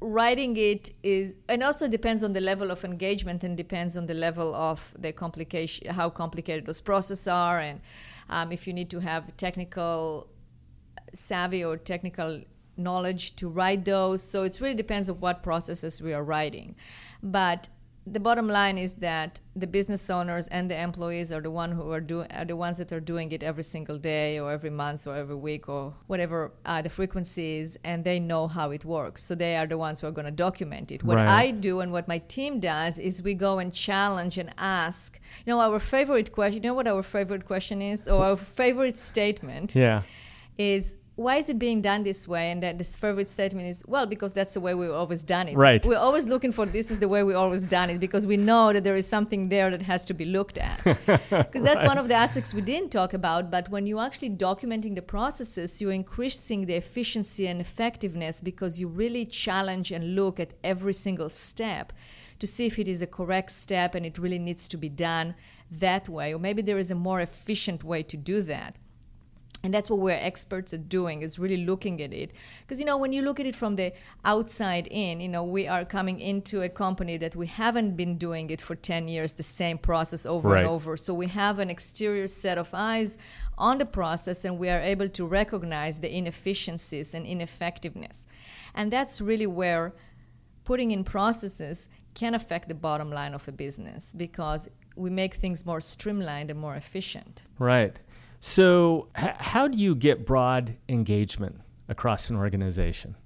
writing 0.01 0.57
it 0.57 0.93
is 1.03 1.35
and 1.49 1.63
also 1.63 1.89
depends 1.89 2.23
on 2.23 2.33
the 2.33 2.41
level 2.41 2.71
of 2.71 2.85
engagement 2.85 3.43
and 3.43 3.57
depends 3.57 3.97
on 3.97 4.07
the 4.07 4.15
level 4.15 4.55
of 4.55 4.95
the 4.97 5.13
complication 5.13 5.93
how 5.93 6.09
complicated 6.09 6.67
those 6.67 6.81
processes 6.81 7.27
are 7.27 7.59
and 7.59 7.81
um, 8.31 8.53
if 8.53 8.67
you 8.69 8.73
need 8.73 8.89
to 8.89 9.01
have 9.01 9.37
technical 9.37 10.29
savvy 11.15 11.65
or 11.65 11.77
technical 11.77 12.41
knowledge 12.79 13.35
to 13.37 13.49
write 13.49 13.85
those 13.85 14.23
so 14.23 14.43
it 14.45 14.59
really 14.61 14.75
depends 14.75 15.09
on 15.11 15.17
what 15.21 15.43
processes 15.43 16.01
we 16.01 16.13
are 16.13 16.25
writing 16.25 16.75
but 17.23 17.69
the 18.11 18.21
bottom 18.21 18.49
line 18.49 18.79
is 18.79 18.95
that 18.95 19.41
the 19.55 19.67
business 19.67 20.09
owners 20.09 20.49
and 20.49 20.71
the 20.71 20.75
employees 20.81 21.31
are 21.31 21.43
the 21.43 21.51
one 21.51 21.73
who 21.73 21.91
are 21.93 22.01
doing 22.01 22.27
are 22.33 22.47
the 22.47 22.57
ones 22.57 22.79
that 22.79 22.91
are 22.91 23.01
doing 23.01 23.31
it 23.33 23.43
every 23.43 23.63
single 23.63 23.99
day 23.99 24.39
or 24.39 24.51
every 24.51 24.71
month 24.71 25.07
or 25.07 25.15
every 25.15 25.35
week 25.37 25.69
or 25.69 25.93
whatever 26.07 26.53
uh, 26.65 26.81
the 26.81 26.89
frequency 26.89 27.59
is, 27.59 27.79
and 27.85 28.05
they 28.05 28.19
know 28.19 28.49
how 28.49 28.71
it 28.71 28.83
works. 28.85 29.23
So 29.23 29.35
they 29.35 29.57
are 29.57 29.67
the 29.67 29.77
ones 29.77 30.01
who 30.01 30.07
are 30.07 30.11
going 30.11 30.25
to 30.25 30.31
document 30.31 30.91
it. 30.91 31.05
What 31.05 31.17
Right. 31.17 31.29
I 31.29 31.51
do 31.51 31.81
and 31.81 31.93
what 31.93 32.09
my 32.09 32.17
team 32.19 32.61
does 32.61 32.99
is 32.99 33.21
we 33.21 33.35
go 33.35 33.59
and 33.59 33.75
challenge 33.75 34.39
and 34.39 34.55
ask. 34.57 35.21
You 35.45 35.53
know, 35.53 35.61
our 35.61 35.79
favorite 35.79 36.33
question. 36.33 36.63
You 36.63 36.71
know 36.71 36.75
what 36.75 36.89
our 36.89 37.03
favorite 37.03 37.45
question 37.45 37.83
is, 37.83 38.09
or 38.09 38.25
our 38.25 38.37
favorite 38.39 38.97
statement 38.97 39.75
Yeah. 39.75 40.03
is 40.57 40.97
why 41.19 41.37
is 41.37 41.49
it 41.49 41.59
being 41.59 41.83
done 41.83 42.05
this 42.05 42.29
way? 42.29 42.53
And 42.53 42.63
that 42.63 42.79
this 42.79 42.95
favorite 42.95 43.29
statement 43.29 43.67
is, 43.67 43.83
well, 43.89 44.07
because 44.07 44.33
that's 44.33 44.55
the 44.55 44.61
way 44.61 44.73
we've 44.75 44.93
always 44.93 45.25
done 45.25 45.49
it. 45.49 45.57
Right. 45.57 45.85
We're 45.85 45.99
always 45.99 46.29
looking 46.29 46.53
for 46.53 46.65
this 46.65 46.93
is 46.93 47.01
the 47.01 47.09
way 47.09 47.25
we 47.25 47.35
always 47.35 47.67
done 47.67 47.91
it 47.91 47.99
because 47.99 48.25
we 48.25 48.37
know 48.37 48.73
that 48.73 48.85
there 48.85 48.95
is 48.95 49.05
something 49.05 49.49
there 49.49 49.69
that 49.69 49.83
has 49.83 50.05
to 50.07 50.15
be 50.15 50.25
looked 50.25 50.59
at. 50.59 50.79
Because 51.29 51.63
that's 51.63 51.85
one 51.85 51.99
of 51.99 52.07
the 52.07 52.15
aspects 52.15 52.55
we 52.55 52.61
didn't 52.61 52.91
talk 52.91 53.15
about. 53.15 53.51
But 53.51 53.69
when 53.69 53.85
you're 53.87 54.01
actually 54.01 54.31
documenting 54.31 54.95
the 54.95 55.03
processes, 55.03 55.81
you're 55.81 55.93
increasing 55.93 56.67
the 56.67 56.75
efficiency 56.75 57.49
and 57.49 57.61
effectiveness 57.61 58.41
because 58.41 58.79
you 58.79 58.87
really 58.87 59.25
challenge 59.25 59.91
and 59.91 60.15
look 60.15 60.39
at 60.39 60.55
every 60.63 60.93
single 60.93 61.29
step 61.29 61.93
to 62.39 62.47
see 62.47 62.67
if 62.67 62.79
it 62.79 62.87
is 62.87 63.03
a 63.03 63.09
correct 63.09 63.51
step 63.51 63.97
and 63.97 64.07
it 64.07 64.19
really 64.19 64.39
needs 64.39 64.69
to 64.69 64.77
be 64.77 64.89
done 64.89 65.35
that 65.69 66.09
way. 66.09 66.33
Or 66.33 66.39
maybe 66.39 66.63
there 66.63 66.79
is 66.79 66.93
a 66.93 66.95
more 66.95 67.21
efficient 67.21 67.83
way 67.83 68.05
to 68.05 68.17
do 68.17 68.41
that 68.43 68.77
and 69.65 69.75
that's 69.75 69.91
what 69.91 69.99
we're 69.99 70.13
experts 70.13 70.73
at 70.73 70.89
doing 70.89 71.23
is 71.23 71.39
really 71.39 71.65
looking 71.65 72.01
at 72.01 72.13
it 72.13 72.31
because 72.61 72.79
you 72.79 72.87
know 72.87 72.97
when 72.97 73.13
you 73.13 73.23
look 73.23 73.41
at 73.41 73.47
it 73.47 73.57
from 73.57 73.75
the 73.77 73.93
outside 74.25 74.87
in 74.89 75.21
you 75.21 75.29
know 75.29 75.43
we 75.43 75.67
are 75.67 75.85
coming 75.85 76.21
into 76.21 76.63
a 76.63 76.69
company 76.69 77.17
that 77.17 77.35
we 77.35 77.47
haven't 77.47 77.97
been 77.97 78.17
doing 78.17 78.51
it 78.51 78.61
for 78.63 78.77
10 78.77 79.09
years 79.09 79.33
the 79.35 79.43
same 79.43 79.77
process 79.77 80.25
over 80.27 80.51
Right. 80.51 80.61
and 80.61 80.69
over 80.69 80.97
so 80.97 81.13
we 81.13 81.27
have 81.27 81.59
an 81.59 81.71
exterior 81.71 82.29
set 82.29 82.57
of 82.57 82.71
eyes 82.73 83.19
on 83.57 83.79
the 83.79 83.85
process 83.87 84.45
and 84.45 84.59
we 84.59 84.69
are 84.69 84.81
able 84.81 85.09
to 85.09 85.27
recognize 85.27 85.99
the 86.01 86.17
inefficiencies 86.17 87.13
and 87.13 87.27
ineffectiveness 87.27 88.25
and 88.75 88.93
that's 88.93 89.21
really 89.21 89.47
where 89.47 89.93
putting 90.65 90.91
in 90.93 91.03
processes 91.03 91.89
can 92.15 92.35
affect 92.35 92.69
the 92.69 92.75
bottom 92.75 93.11
line 93.11 93.35
of 93.35 93.47
a 93.49 93.53
business 93.53 94.13
because 94.17 94.69
we 94.97 95.11
make 95.11 95.35
things 95.35 95.65
more 95.65 95.81
streamlined 95.81 96.51
and 96.51 96.61
more 96.61 96.77
efficient 96.77 97.43
Right. 97.59 97.99
So, 98.41 99.09
h- 99.17 99.35
how 99.39 99.69
do 99.69 99.77
you 99.77 99.95
get 99.95 100.25
broad 100.25 100.77
engagement 100.89 101.61
across 101.89 102.31
an 102.31 102.37
organization? 102.37 103.17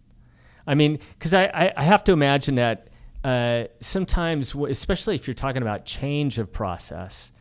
I 0.67 0.75
mean, 0.75 0.99
because 1.19 1.35
I, 1.35 1.45
I, 1.47 1.73
I 1.77 1.83
have 1.85 2.05
to 2.05 2.13
imagine 2.13 2.55
that 2.55 2.89
uh, 3.25 3.65
sometimes, 3.81 4.55
especially 4.55 5.15
if 5.15 5.27
you're 5.27 5.35
talking 5.35 5.63
about 5.63 5.85
change 5.85 6.39
of 6.39 6.53
process, 6.53 7.33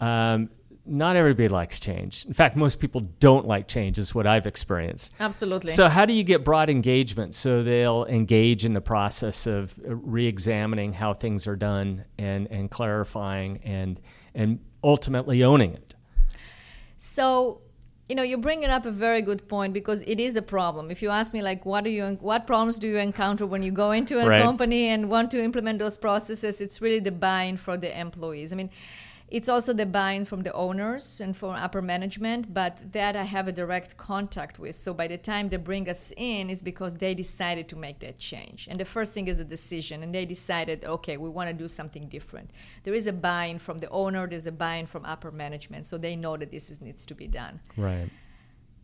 um, 0.00 0.50
not 0.88 1.16
everybody 1.16 1.48
likes 1.48 1.80
change. 1.80 2.24
In 2.26 2.32
fact, 2.32 2.56
most 2.56 2.78
people 2.78 3.00
don't 3.18 3.46
like 3.46 3.66
change, 3.66 3.98
is 3.98 4.14
what 4.14 4.26
I've 4.26 4.46
experienced. 4.46 5.12
absolutely 5.18 5.72
So, 5.72 5.88
how 5.88 6.06
do 6.06 6.12
you 6.12 6.22
get 6.22 6.44
broad 6.44 6.70
engagement 6.70 7.34
so 7.34 7.64
they'll 7.64 8.04
engage 8.06 8.64
in 8.64 8.72
the 8.72 8.80
process 8.80 9.46
of 9.48 9.74
re 9.84 10.26
examining 10.26 10.92
how 10.92 11.12
things 11.12 11.46
are 11.48 11.56
done 11.56 12.04
and, 12.18 12.46
and 12.52 12.70
clarifying 12.70 13.60
and, 13.64 14.00
and 14.34 14.60
ultimately 14.84 15.42
owning 15.42 15.74
it? 15.74 15.95
So, 16.98 17.60
you 18.08 18.14
know, 18.14 18.22
you're 18.22 18.38
bringing 18.38 18.70
up 18.70 18.86
a 18.86 18.90
very 18.90 19.20
good 19.20 19.48
point 19.48 19.72
because 19.72 20.02
it 20.02 20.20
is 20.20 20.36
a 20.36 20.42
problem. 20.42 20.90
If 20.90 21.02
you 21.02 21.10
ask 21.10 21.34
me, 21.34 21.42
like, 21.42 21.66
what 21.66 21.84
do 21.84 21.90
you, 21.90 22.16
what 22.20 22.46
problems 22.46 22.78
do 22.78 22.86
you 22.86 22.98
encounter 22.98 23.46
when 23.46 23.62
you 23.62 23.72
go 23.72 23.90
into 23.90 24.20
a 24.20 24.26
Right. 24.28 24.42
company 24.42 24.88
and 24.88 25.10
want 25.10 25.30
to 25.32 25.42
implement 25.42 25.78
those 25.80 25.98
processes? 25.98 26.60
It's 26.60 26.80
really 26.80 27.00
the 27.00 27.10
buy-in 27.10 27.56
for 27.56 27.76
the 27.76 27.98
employees. 27.98 28.52
I 28.52 28.56
mean, 28.56 28.70
it's 29.28 29.48
also 29.48 29.72
the 29.72 29.86
buy-in 29.86 30.24
from 30.24 30.42
the 30.42 30.52
owners 30.52 31.20
and 31.20 31.36
from 31.36 31.50
upper 31.50 31.82
management, 31.82 32.54
but 32.54 32.92
that 32.92 33.16
I 33.16 33.24
have 33.24 33.48
a 33.48 33.52
direct 33.52 33.96
contact 33.96 34.58
with. 34.60 34.76
So 34.76 34.94
by 34.94 35.08
the 35.08 35.18
time 35.18 35.48
they 35.48 35.56
bring 35.56 35.88
us 35.88 36.12
in, 36.16 36.48
is 36.48 36.62
because 36.62 36.96
they 36.96 37.12
decided 37.12 37.68
to 37.70 37.76
make 37.76 37.98
that 38.00 38.18
change. 38.18 38.68
And 38.70 38.78
the 38.78 38.84
first 38.84 39.12
thing 39.14 39.26
is 39.26 39.38
the 39.38 39.44
decision, 39.44 40.04
and 40.04 40.14
they 40.14 40.26
decided, 40.26 40.84
okay, 40.84 41.16
we 41.16 41.28
want 41.28 41.50
to 41.50 41.54
do 41.54 41.66
something 41.66 42.06
different. 42.08 42.50
There 42.84 42.94
is 42.94 43.08
a 43.08 43.12
buy-in 43.12 43.58
from 43.58 43.78
the 43.78 43.90
owner. 43.90 44.28
There's 44.28 44.46
a 44.46 44.52
buy-in 44.52 44.86
from 44.86 45.04
upper 45.04 45.32
management, 45.32 45.86
so 45.86 45.98
they 45.98 46.14
know 46.14 46.36
that 46.36 46.52
this 46.52 46.70
is, 46.70 46.80
needs 46.80 47.04
to 47.06 47.14
be 47.14 47.26
done 47.26 47.60
Right. 47.76 48.08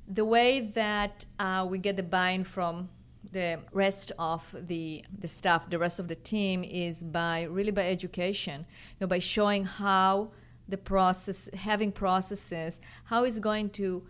the 0.09 0.25
way 0.25 0.61
that 0.61 1.27
uh, 1.39 1.65
we 1.71 1.79
get 1.79 1.97
the 1.97 2.03
buy-in 2.03 2.43
from 2.43 2.89
the 3.31 3.61
rest 3.73 4.13
of 4.19 4.43
the 4.53 5.05
the 5.19 5.29
staff, 5.29 5.71
the 5.71 5.79
rest 5.79 5.99
of 5.99 6.09
the 6.09 6.17
team, 6.17 6.65
is 6.65 7.05
by 7.05 7.45
really 7.45 7.71
by 7.71 7.89
education, 7.89 8.67
you 8.91 8.97
know, 9.01 9.07
by 9.07 9.21
showing 9.21 9.65
how 9.65 10.33
the 10.69 10.79
process, 10.79 11.49
having 11.55 11.93
processes, 11.93 12.81
how 13.05 13.25
it's 13.25 13.39
going 13.39 13.71
to 13.71 14.07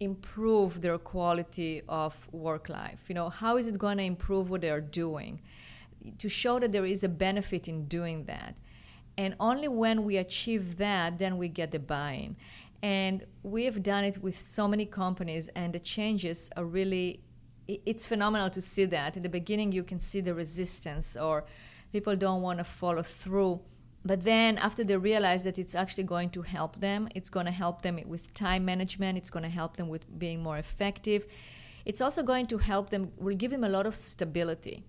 improve 0.00 0.80
their 0.80 0.98
quality 0.98 1.82
of 1.88 2.16
work 2.32 2.68
life. 2.68 3.00
You 3.08 3.14
know, 3.14 3.28
how 3.28 3.56
is 3.56 3.68
it 3.68 3.78
going 3.78 3.98
to 3.98 4.04
improve 4.04 4.50
what 4.50 4.62
they 4.62 4.70
are 4.70 4.80
doing? 4.80 5.40
To 6.18 6.28
show 6.28 6.58
that 6.58 6.72
there 6.72 6.84
is 6.84 7.04
a 7.04 7.08
benefit 7.08 7.68
in 7.68 7.86
doing 7.86 8.24
that. 8.24 8.56
And 9.16 9.36
only 9.38 9.68
when 9.68 10.04
we 10.04 10.16
achieve 10.16 10.78
that, 10.78 11.18
then 11.18 11.38
we 11.38 11.48
get 11.48 11.70
the 11.70 11.78
buy 11.78 12.12
in. 12.12 12.36
And 12.82 13.24
we 13.44 13.64
have 13.66 13.82
done 13.82 14.02
it 14.02 14.18
with 14.18 14.36
so 14.36 14.66
many 14.66 14.86
companies, 14.86 15.48
and 15.54 15.72
the 15.72 15.78
changes 15.78 16.50
are 16.56 16.64
really, 16.64 17.20
it's 17.68 18.04
phenomenal 18.06 18.50
to 18.50 18.60
see 18.60 18.84
that. 18.86 19.16
In 19.16 19.22
the 19.22 19.28
beginning, 19.28 19.72
you 19.72 19.82
can 19.82 20.00
see 20.00 20.20
the 20.20 20.34
resistance, 20.34 21.16
or 21.16 21.44
people 21.92 22.16
don't 22.16 22.42
want 22.42 22.58
to 22.58 22.64
follow 22.64 23.02
through. 23.02 23.60
But 24.04 24.24
then, 24.24 24.58
after 24.58 24.82
they 24.82 24.96
realize 24.96 25.44
that 25.44 25.58
it's 25.58 25.74
actually 25.74 26.04
going 26.04 26.30
to 26.30 26.42
help 26.42 26.80
them, 26.80 27.08
it's 27.14 27.30
going 27.30 27.46
to 27.46 27.52
help 27.52 27.82
them 27.82 28.00
with 28.06 28.34
time 28.34 28.64
management, 28.64 29.16
it's 29.16 29.30
going 29.30 29.44
to 29.44 29.48
help 29.48 29.76
them 29.76 29.88
with 29.88 30.18
being 30.18 30.42
more 30.42 30.58
effective. 30.58 31.26
It's 31.84 32.00
also 32.00 32.22
going 32.22 32.46
to 32.46 32.58
help 32.58 32.90
them, 32.90 33.12
will 33.16 33.36
give 33.36 33.50
them 33.50 33.64
a 33.64 33.68
lot 33.68 33.86
of 33.86 33.96
stability 33.96 34.84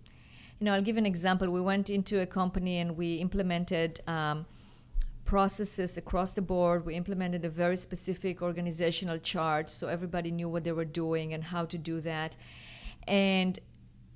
you 0.63 0.65
know, 0.65 0.75
I'll 0.75 0.81
give 0.81 0.95
an 0.95 1.05
example. 1.05 1.49
We 1.49 1.59
went 1.59 1.89
into 1.89 2.21
a 2.21 2.25
company 2.25 2.79
and 2.79 2.95
we 2.95 3.15
implemented 3.15 3.99
um, 4.07 4.45
processes 5.25 5.97
across 5.97 6.35
the 6.35 6.41
board. 6.41 6.85
We 6.85 6.95
implemented 6.95 7.43
a 7.43 7.49
very 7.49 7.75
specific 7.75 8.41
organizational 8.41 9.17
chart 9.17 9.69
so 9.69 9.87
everybody 9.87 10.31
knew 10.31 10.47
what 10.47 10.63
they 10.63 10.71
were 10.71 10.85
doing 10.85 11.33
and 11.33 11.43
how 11.43 11.65
to 11.65 11.77
do 11.77 11.99
that. 12.01 12.37
And 13.07 13.59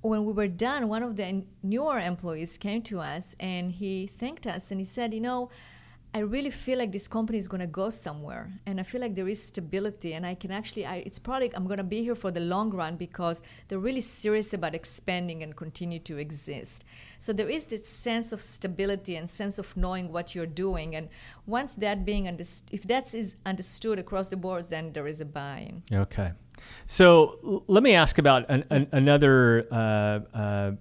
when 0.00 0.24
we 0.24 0.32
were 0.32 0.48
done, 0.48 0.88
one 0.88 1.02
of 1.02 1.16
the 1.16 1.44
newer 1.62 1.98
employees 1.98 2.56
came 2.56 2.82
to 2.82 3.00
us 3.00 3.34
and 3.40 3.72
he 3.72 4.06
thanked 4.06 4.46
us 4.46 4.70
and 4.70 4.80
he 4.80 4.84
said, 4.84 5.12
You 5.12 5.20
know, 5.20 5.50
I 6.14 6.20
really 6.20 6.50
feel 6.50 6.78
like 6.78 6.90
this 6.90 7.06
company 7.06 7.36
is 7.38 7.48
going 7.48 7.60
to 7.60 7.66
go 7.66 7.90
somewhere, 7.90 8.50
and 8.64 8.80
I 8.80 8.82
feel 8.82 9.02
like 9.02 9.14
there 9.14 9.28
is 9.28 9.42
stability, 9.42 10.14
and 10.14 10.24
I 10.24 10.34
can 10.34 10.50
actually. 10.50 10.86
I, 10.86 10.96
it's 10.96 11.18
probably 11.18 11.54
I'm 11.54 11.66
going 11.66 11.78
to 11.78 11.84
be 11.84 12.02
here 12.02 12.14
for 12.14 12.30
the 12.30 12.40
long 12.40 12.70
run 12.70 12.96
because 12.96 13.42
they're 13.68 13.78
really 13.78 14.00
serious 14.00 14.54
about 14.54 14.74
expanding 14.74 15.42
and 15.42 15.54
continue 15.54 15.98
to 16.00 16.16
exist. 16.16 16.82
So 17.18 17.34
there 17.34 17.50
is 17.50 17.66
this 17.66 17.86
sense 17.86 18.32
of 18.32 18.40
stability 18.40 19.16
and 19.16 19.28
sense 19.28 19.58
of 19.58 19.76
knowing 19.76 20.10
what 20.10 20.34
you're 20.34 20.46
doing, 20.46 20.96
and 20.96 21.10
once 21.46 21.74
that 21.74 22.06
being 22.06 22.26
understood, 22.26 22.70
if 22.72 22.84
that 22.84 23.14
is 23.14 23.36
understood 23.44 23.98
across 23.98 24.30
the 24.30 24.36
boards, 24.36 24.70
then 24.70 24.94
there 24.94 25.06
is 25.06 25.20
a 25.20 25.26
buy-in. 25.26 25.82
Okay. 25.92 26.32
So 26.86 27.38
l- 27.44 27.64
let 27.66 27.82
me 27.82 27.94
ask 27.94 28.18
about 28.18 28.46
an, 28.48 28.64
an, 28.70 28.86
another 28.92 29.66
uh, 29.70 29.74
uh, 30.36 30.72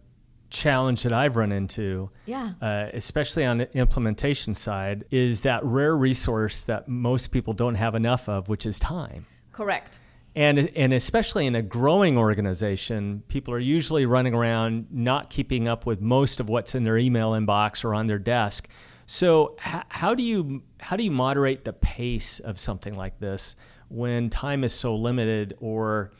challenge 0.50 1.04
that 1.04 1.12
I've 1.14 1.36
run 1.36 1.52
into, 1.52 2.10
Yeah. 2.26 2.54
uh, 2.62 2.88
especially 2.94 3.44
on 3.46 3.58
the 3.58 3.78
implementation 3.78 4.56
side, 4.56 5.04
is 5.12 5.42
that 5.42 5.64
rare 5.66 5.96
resource 5.96 6.64
that 6.64 6.88
most 6.88 7.28
people 7.28 7.54
don't 7.54 7.76
have 7.76 7.96
enough 7.96 8.30
of, 8.30 8.48
which 8.48 8.66
is 8.66 8.80
time. 8.80 9.26
Correct. 9.52 10.00
And, 10.36 10.70
and 10.76 10.94
especially 10.94 11.48
in 11.48 11.56
a 11.56 11.62
growing 11.64 12.18
organization, 12.18 13.24
people 13.28 13.54
are 13.54 13.60
usually 13.60 14.06
running 14.06 14.34
around 14.36 14.88
not 14.92 15.30
keeping 15.32 15.68
up 15.68 15.86
with 15.86 16.00
most 16.00 16.40
of 16.40 16.48
what's 16.48 16.76
in 16.76 16.84
their 16.84 16.98
email 16.98 17.32
inbox 17.32 17.84
or 17.84 17.94
on 17.96 18.06
their 18.06 18.20
desk. 18.20 18.70
So 19.08 19.56
h- 19.66 19.84
how 19.90 20.14
do 20.14 20.22
you 20.22 20.62
how 20.80 20.96
do 20.96 21.04
you 21.04 21.12
moderate 21.12 21.66
the 21.66 21.74
pace 21.74 22.40
of 22.40 22.60
something 22.60 22.94
like 22.94 23.20
this 23.20 23.56
when 23.90 24.30
time 24.30 24.64
is 24.64 24.74
so 24.74 24.96
limited 24.96 25.56
or 25.60 26.12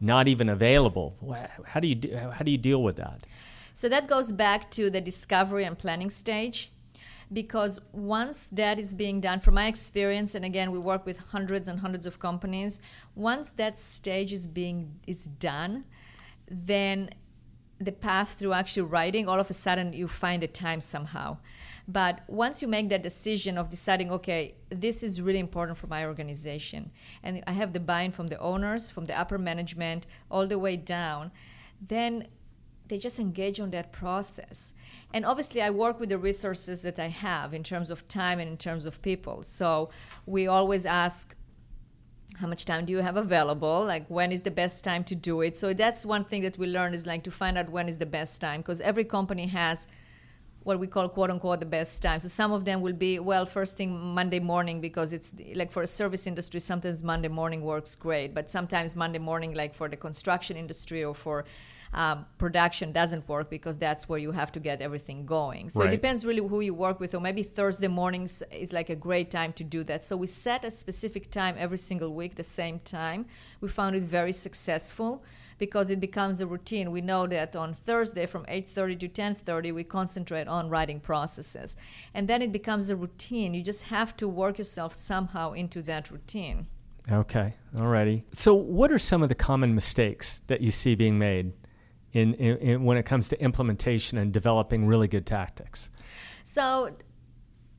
not 0.00 0.28
even 0.28 0.48
available? 0.48 1.16
How 1.66 1.80
do 1.80 1.88
you 1.88 1.94
do, 1.94 2.16
how 2.16 2.44
do 2.44 2.50
you 2.50 2.58
deal 2.58 2.82
with 2.82 2.96
that? 2.96 3.26
So 3.72 3.88
that 3.88 4.06
goes 4.06 4.32
back 4.32 4.70
to 4.72 4.90
the 4.90 5.00
discovery 5.00 5.64
and 5.64 5.76
planning 5.76 6.10
stage. 6.10 6.70
because 7.32 7.80
once 7.92 8.48
that 8.52 8.78
is 8.78 8.94
being 8.94 9.20
done 9.20 9.40
from 9.40 9.54
my 9.54 9.66
experience 9.66 10.34
and 10.34 10.44
again 10.44 10.70
we 10.70 10.78
work 10.78 11.06
with 11.06 11.18
hundreds 11.18 11.68
and 11.68 11.80
hundreds 11.80 12.06
of 12.06 12.18
companies 12.18 12.80
once 13.14 13.50
that 13.50 13.78
stage 13.78 14.32
is 14.32 14.46
being 14.46 15.00
is 15.06 15.24
done 15.26 15.84
then 16.48 17.10
the 17.80 17.92
path 17.92 18.34
through 18.38 18.52
actually 18.52 18.82
writing 18.82 19.28
all 19.28 19.40
of 19.40 19.50
a 19.50 19.54
sudden 19.54 19.92
you 19.92 20.06
find 20.06 20.42
a 20.42 20.46
time 20.46 20.80
somehow 20.80 21.36
but 21.86 22.22
once 22.28 22.62
you 22.62 22.68
make 22.68 22.88
that 22.88 23.02
decision 23.02 23.58
of 23.58 23.68
deciding 23.68 24.10
okay 24.10 24.54
this 24.70 25.02
is 25.02 25.20
really 25.20 25.38
important 25.38 25.76
for 25.76 25.86
my 25.86 26.04
organization 26.04 26.90
and 27.22 27.42
i 27.46 27.52
have 27.52 27.72
the 27.72 27.80
buy-in 27.80 28.10
from 28.10 28.28
the 28.28 28.38
owners 28.38 28.90
from 28.90 29.04
the 29.04 29.18
upper 29.18 29.38
management 29.38 30.06
all 30.30 30.46
the 30.46 30.58
way 30.58 30.76
down 30.76 31.30
then 31.80 32.26
they 32.88 32.98
just 32.98 33.18
engage 33.18 33.60
on 33.60 33.70
that 33.70 33.92
process. 33.92 34.72
And 35.12 35.24
obviously 35.24 35.62
i 35.62 35.70
work 35.70 35.98
with 35.98 36.08
the 36.10 36.18
resources 36.18 36.82
that 36.82 36.98
i 36.98 37.08
have 37.08 37.54
in 37.54 37.62
terms 37.62 37.90
of 37.90 38.06
time 38.08 38.38
and 38.38 38.48
in 38.48 38.56
terms 38.56 38.86
of 38.86 39.00
people. 39.02 39.42
So 39.42 39.90
we 40.26 40.46
always 40.46 40.84
ask 40.86 41.34
how 42.40 42.48
much 42.48 42.64
time 42.64 42.84
do 42.84 42.92
you 42.92 42.98
have 42.98 43.16
available? 43.16 43.84
Like 43.84 44.08
when 44.08 44.32
is 44.32 44.42
the 44.42 44.50
best 44.50 44.82
time 44.82 45.04
to 45.04 45.14
do 45.14 45.40
it? 45.40 45.56
So 45.56 45.72
that's 45.72 46.04
one 46.04 46.24
thing 46.24 46.42
that 46.42 46.58
we 46.58 46.66
learn 46.66 46.92
is 46.92 47.06
like 47.06 47.22
to 47.24 47.30
find 47.30 47.56
out 47.56 47.70
when 47.70 47.88
is 47.88 47.98
the 47.98 48.06
best 48.06 48.40
time 48.40 48.60
because 48.60 48.80
every 48.80 49.04
company 49.04 49.46
has 49.46 49.86
what 50.64 50.80
we 50.80 50.86
call 50.86 51.08
quote 51.08 51.30
unquote 51.30 51.60
the 51.60 51.66
best 51.66 52.02
time 52.02 52.18
so 52.18 52.28
some 52.28 52.50
of 52.52 52.64
them 52.64 52.80
will 52.80 52.92
be 52.92 53.18
well 53.18 53.46
first 53.46 53.76
thing 53.76 53.90
monday 54.20 54.40
morning 54.40 54.80
because 54.80 55.12
it's 55.12 55.30
like 55.54 55.70
for 55.70 55.82
a 55.82 55.86
service 55.86 56.26
industry 56.26 56.58
sometimes 56.58 57.02
monday 57.02 57.28
morning 57.28 57.60
works 57.62 57.94
great. 57.94 58.34
But 58.34 58.50
sometimes 58.50 58.96
monday 58.96 59.18
morning 59.18 59.54
like 59.54 59.74
for 59.74 59.88
the 59.88 59.96
construction 59.96 60.56
industry 60.56 61.04
or 61.04 61.14
for 61.14 61.44
um, 61.94 62.26
production 62.38 62.92
doesn't 62.92 63.28
work 63.28 63.48
because 63.48 63.78
that's 63.78 64.08
where 64.08 64.18
you 64.18 64.32
have 64.32 64.50
to 64.52 64.60
get 64.60 64.82
everything 64.82 65.24
going. 65.24 65.70
So 65.70 65.80
right. 65.80 65.88
it 65.88 65.92
depends 65.92 66.26
really 66.26 66.46
who 66.46 66.60
you 66.60 66.74
work 66.74 66.98
with, 66.98 67.14
or 67.14 67.20
maybe 67.20 67.42
Thursday 67.42 67.86
mornings 67.86 68.42
is 68.50 68.72
like 68.72 68.90
a 68.90 68.96
great 68.96 69.30
time 69.30 69.52
to 69.54 69.64
do 69.64 69.84
that. 69.84 70.04
So 70.04 70.16
we 70.16 70.26
set 70.26 70.64
a 70.64 70.70
specific 70.70 71.30
time 71.30 71.54
every 71.56 71.78
single 71.78 72.14
week, 72.14 72.34
the 72.34 72.44
same 72.44 72.80
time. 72.80 73.26
We 73.60 73.68
found 73.68 73.94
it 73.94 74.02
very 74.02 74.32
successful 74.32 75.24
because 75.56 75.88
it 75.88 76.00
becomes 76.00 76.40
a 76.40 76.46
routine. 76.48 76.90
We 76.90 77.00
know 77.00 77.28
that 77.28 77.54
on 77.54 77.72
Thursday 77.72 78.26
from 78.26 78.44
8:30 78.46 78.96
to 78.96 79.08
10:30 79.08 79.72
we 79.72 79.84
concentrate 79.84 80.48
on 80.48 80.68
writing 80.68 80.98
processes. 80.98 81.76
And 82.12 82.26
then 82.26 82.42
it 82.42 82.50
becomes 82.50 82.88
a 82.88 82.96
routine. 82.96 83.54
You 83.54 83.62
just 83.62 83.84
have 83.84 84.16
to 84.16 84.28
work 84.28 84.58
yourself 84.58 84.94
somehow 84.94 85.52
into 85.52 85.80
that 85.82 86.10
routine. 86.10 86.66
Okay. 87.10 87.54
Alrighty. 87.76 88.24
So 88.32 88.52
what 88.54 88.90
are 88.90 88.98
some 88.98 89.22
of 89.22 89.28
the 89.28 89.34
common 89.34 89.74
mistakes 89.74 90.42
that 90.48 90.60
you 90.60 90.72
see 90.72 90.96
being 90.96 91.18
made 91.18 91.52
in, 92.14 92.34
in, 92.34 92.56
in 92.58 92.84
when 92.84 92.96
it 92.96 93.04
comes 93.04 93.28
to 93.28 93.40
implementation 93.40 94.16
and 94.16 94.32
developing 94.32 94.86
really 94.86 95.08
good 95.08 95.26
tactics? 95.26 95.90
So 96.44 96.94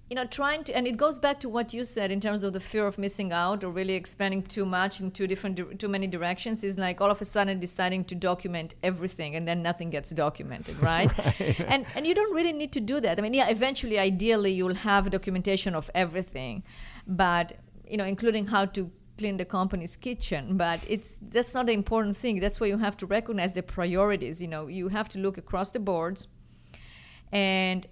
you 0.10 0.16
know 0.16 0.26
trying 0.26 0.64
to 0.64 0.76
and 0.76 0.86
it 0.86 0.98
goes 0.98 1.18
back 1.18 1.40
to 1.40 1.50
what 1.50 1.74
you 1.74 1.84
said 1.84 2.12
in 2.12 2.20
terms 2.20 2.44
of 2.44 2.54
the 2.54 2.60
fear 2.60 2.86
of 2.86 2.98
missing 2.98 3.32
out 3.34 3.64
or 3.64 3.72
really 3.72 3.96
expanding 3.96 4.44
too 4.44 4.66
much 4.66 5.02
in 5.02 5.10
two 5.10 5.26
different 5.26 5.80
too 5.80 5.88
many 5.88 6.06
directions 6.06 6.64
is 6.64 6.78
like 6.78 7.02
all 7.02 7.10
of 7.10 7.20
a 7.22 7.26
sudden 7.26 7.60
deciding 7.60 8.06
to 8.06 8.14
document 8.14 8.76
everything 8.84 9.36
and 9.36 9.48
then 9.48 9.64
nothing 9.64 9.90
gets 9.90 10.12
documented 10.12 10.80
right, 10.82 11.18
right. 11.18 11.60
and 11.62 11.88
and 11.96 12.06
you 12.06 12.14
don't 12.14 12.34
really 12.36 12.54
need 12.54 12.72
to 12.72 12.80
do 12.80 13.00
that 13.00 13.18
i 13.18 13.22
mean 13.22 13.34
yeah 13.34 13.48
eventually 13.48 13.98
ideally 13.98 14.52
you'll 14.52 14.76
have 14.76 15.10
documentation 15.10 15.74
of 15.74 15.90
everything 15.96 16.64
but 17.08 17.54
you 17.90 17.98
know 17.98 18.06
including 18.06 18.46
how 18.46 18.64
to 18.64 18.92
clean 19.18 19.38
the 19.38 19.46
company's 19.46 19.96
kitchen 19.96 20.58
but 20.58 20.80
it's 20.88 21.18
that's 21.22 21.54
not 21.54 21.66
the 21.66 21.72
important 21.72 22.18
thing. 22.18 22.40
That's 22.40 22.60
why 22.60 22.68
you 22.68 22.78
have 22.78 22.98
to 22.98 23.06
recognize 23.06 23.54
the 23.54 23.64
priorities 23.64 24.42
you 24.42 24.48
know. 24.48 24.68
You 24.68 24.90
have 24.90 25.10
to 25.10 25.20
look 25.20 25.38
across 25.38 25.72
the 25.72 25.80
boards 25.80 26.28
and 27.32 27.88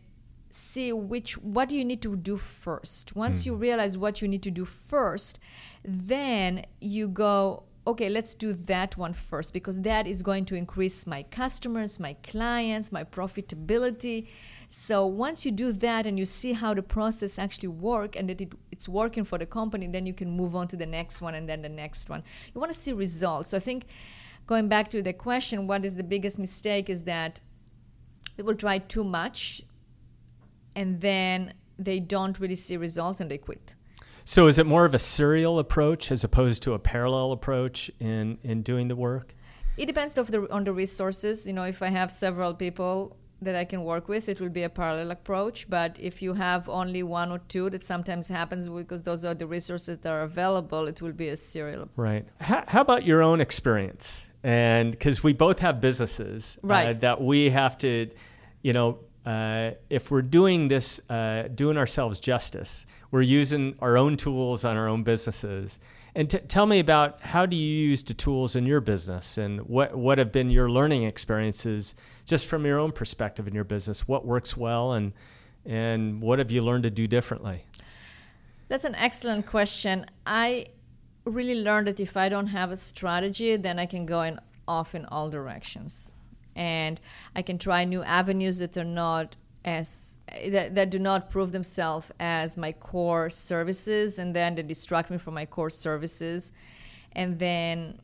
see 0.50 0.94
which 0.94 1.38
what 1.38 1.70
do 1.70 1.77
you 1.77 1.86
need 1.86 2.01
to 2.01 2.15
do 2.15 2.38
first. 2.38 3.15
Once 3.15 3.44
mm. 3.44 3.48
you 3.48 3.56
realize 3.56 3.98
what 3.98 4.22
you 4.22 4.27
need 4.27 4.44
to 4.44 4.51
do 4.51 4.65
first 4.65 5.39
then 5.84 6.65
you 6.80 7.08
go 7.08 7.63
okay 7.86 8.10
let's 8.10 8.34
do 8.36 8.53
that 8.53 8.96
one 8.96 9.13
first 9.13 9.53
because 9.53 9.82
that 9.82 10.08
is 10.08 10.22
going 10.24 10.46
to 10.46 10.56
increase 10.56 11.06
my 11.06 11.24
customers 11.24 12.00
my 12.00 12.13
clients 12.24 12.92
my 12.92 13.03
profitability 13.03 14.27
so 14.75 15.06
once 15.06 15.46
you 15.46 15.51
do 15.51 15.72
that 15.72 16.08
and 16.08 16.18
you 16.18 16.25
see 16.25 16.53
how 16.53 16.74
the 16.74 16.82
process 16.82 17.38
actually 17.38 17.70
work 17.70 18.15
and 18.15 18.27
that 18.27 18.42
it, 18.42 18.53
it's 18.72 18.89
working 18.89 19.24
for 19.24 19.38
the 19.38 19.46
company, 19.46 19.86
then 19.86 20.08
you 20.08 20.15
can 20.15 20.32
move 20.32 20.56
on 20.56 20.68
to 20.70 20.75
the 20.75 20.88
next 20.88 21.22
one 21.22 21.36
and 21.36 21.48
then 21.48 21.62
the 21.62 21.69
next 21.69 22.10
one. 22.10 22.24
You 22.54 22.60
want 22.60 22.74
to 22.74 22.78
see 22.78 22.91
results. 22.91 23.52
So 23.52 23.58
I 23.58 23.60
think 23.60 23.86
going 24.48 24.69
back 24.69 24.89
to 24.89 25.04
the 25.04 25.13
question, 25.13 25.67
what 25.67 25.86
is 25.86 25.95
the 25.95 26.04
biggest 26.04 26.39
mistake 26.39 26.89
is 26.89 27.04
that 27.04 27.39
people 28.36 28.56
try 28.56 28.80
too 28.80 29.04
much 29.04 29.62
and 30.76 31.00
then 31.02 31.54
they 31.78 32.00
don't 32.00 32.39
really 32.39 32.56
see 32.56 32.76
results 32.76 33.19
and 33.19 33.30
they 33.30 33.38
quit. 33.38 33.76
So 34.26 34.48
is 34.48 34.58
it 34.58 34.65
more 34.65 34.86
of 34.86 34.95
a 34.95 35.00
serial 35.00 35.60
approach 35.60 36.12
as 36.12 36.24
opposed 36.24 36.63
to 36.63 36.74
a 36.74 36.80
parallel 36.80 37.32
approach 37.32 37.91
in, 38.00 38.39
in 38.41 38.63
doing 38.63 38.88
the 38.88 38.95
work? 38.95 39.36
It 39.78 39.86
depends 39.86 40.17
of 40.17 40.32
the, 40.32 40.52
on 40.52 40.63
the 40.63 40.74
resources. 40.74 41.45
You 41.45 41.54
know, 41.54 41.63
if 41.63 41.84
I 41.84 41.89
have 41.89 42.12
several 42.12 42.56
people 42.56 43.17
that 43.43 43.56
I 43.56 43.65
can 43.65 43.84
work 43.84 44.08
with, 44.08 44.29
it 44.29 44.41
will 44.41 44.49
be 44.49 44.63
a 44.63 44.69
parallel 44.69 45.12
approach. 45.12 45.69
But 45.69 45.99
if 45.99 46.21
you 46.21 46.34
have 46.34 46.67
only 46.69 47.03
one 47.03 47.32
or 47.32 47.39
two, 47.47 47.69
that 47.69 47.84
sometimes 47.86 48.27
happens 48.27 48.67
because 48.67 49.03
those 49.03 49.23
are 49.25 49.34
the 49.34 49.47
resources 49.47 49.97
that 49.99 50.12
are 50.12 50.23
available, 50.23 50.88
it 50.88 51.01
will 51.01 51.13
be 51.13 51.29
a 51.29 51.38
serial. 51.38 51.89
Right. 51.95 52.25
How, 52.39 52.63
how 52.67 52.82
about 52.82 53.06
your 53.06 53.21
own 53.21 53.41
experience? 53.41 54.27
And 54.43 54.91
because 54.91 55.23
we 55.23 55.34
both 55.34 55.60
have 55.60 55.79
businesses 55.79 56.58
uh, 56.63 56.67
right. 56.67 56.95
Uh, 56.95 56.99
that 56.99 57.21
we 57.21 57.49
have 57.49 57.77
to, 57.79 58.10
you 58.62 58.73
know, 58.73 58.99
uh, 59.25 59.71
if 59.89 60.12
we're 60.12 60.21
doing 60.21 60.67
this, 60.67 60.99
uh, 61.10 61.43
doing 61.56 61.77
ourselves 61.77 62.19
justice, 62.19 62.86
we're 63.12 63.21
using 63.21 63.75
our 63.79 63.97
own 63.97 64.17
tools 64.17 64.65
on 64.65 64.75
our 64.75 64.88
own 64.88 65.03
businesses. 65.03 65.79
And 66.15 66.30
t- 66.30 66.38
tell 66.38 66.65
me 66.67 66.80
about 66.80 67.21
how 67.21 67.45
do 67.45 67.56
you 67.56 67.88
use 67.89 68.04
the 68.04 68.13
tools 68.13 68.56
in 68.56 68.65
your 68.65 68.82
business, 68.82 69.38
and 69.38 69.62
what 69.62 69.95
what 69.95 70.17
have 70.19 70.32
been 70.32 70.52
your 70.52 70.69
learning 70.69 71.04
experiences 71.04 71.95
just 72.26 72.45
from 72.45 72.65
your 72.65 72.78
own 72.80 72.91
perspective 72.91 73.47
in 73.47 73.56
your 73.56 73.63
business? 73.63 74.08
What 74.08 74.26
works 74.26 74.56
well, 74.56 74.93
and 74.93 75.13
and 75.65 76.21
what 76.21 76.39
have 76.39 76.52
you 76.52 76.62
learned 76.62 76.84
to 76.84 76.91
do 76.91 77.08
differently? 77.08 77.65
That's 78.67 78.86
an 78.86 78.95
excellent 78.95 79.47
question. 79.47 80.06
I 80.26 80.67
really 81.26 81.56
learned 81.56 81.88
that 81.88 81.99
if 81.99 82.15
I 82.15 82.30
don't 82.30 82.47
have 82.47 82.71
a 82.71 82.78
strategy, 82.78 83.56
then 83.56 83.80
I 83.80 83.86
can 83.86 84.06
go 84.06 84.21
in 84.21 84.39
off 84.67 84.93
in 84.93 85.06
all 85.06 85.32
directions, 85.32 86.12
and 86.56 87.02
I 87.36 87.41
can 87.41 87.58
try 87.58 87.86
new 87.86 88.04
avenues 88.04 88.60
that 88.60 88.78
are 88.78 88.84
not 88.84 89.36
as 89.65 90.19
eh, 90.30 90.49
that, 90.49 90.76
that 90.76 90.89
do 90.89 90.99
not 90.99 91.30
prove 91.30 91.52
themselves 91.52 92.10
as 92.19 92.58
my 92.58 92.71
core 92.71 93.30
services 93.30 94.19
and 94.19 94.36
then 94.36 94.56
they 94.56 94.63
distract 94.63 95.10
me 95.10 95.17
from 95.17 95.34
my 95.34 95.45
core 95.45 95.69
services. 95.69 96.52
And 97.13 97.39
then 97.39 97.99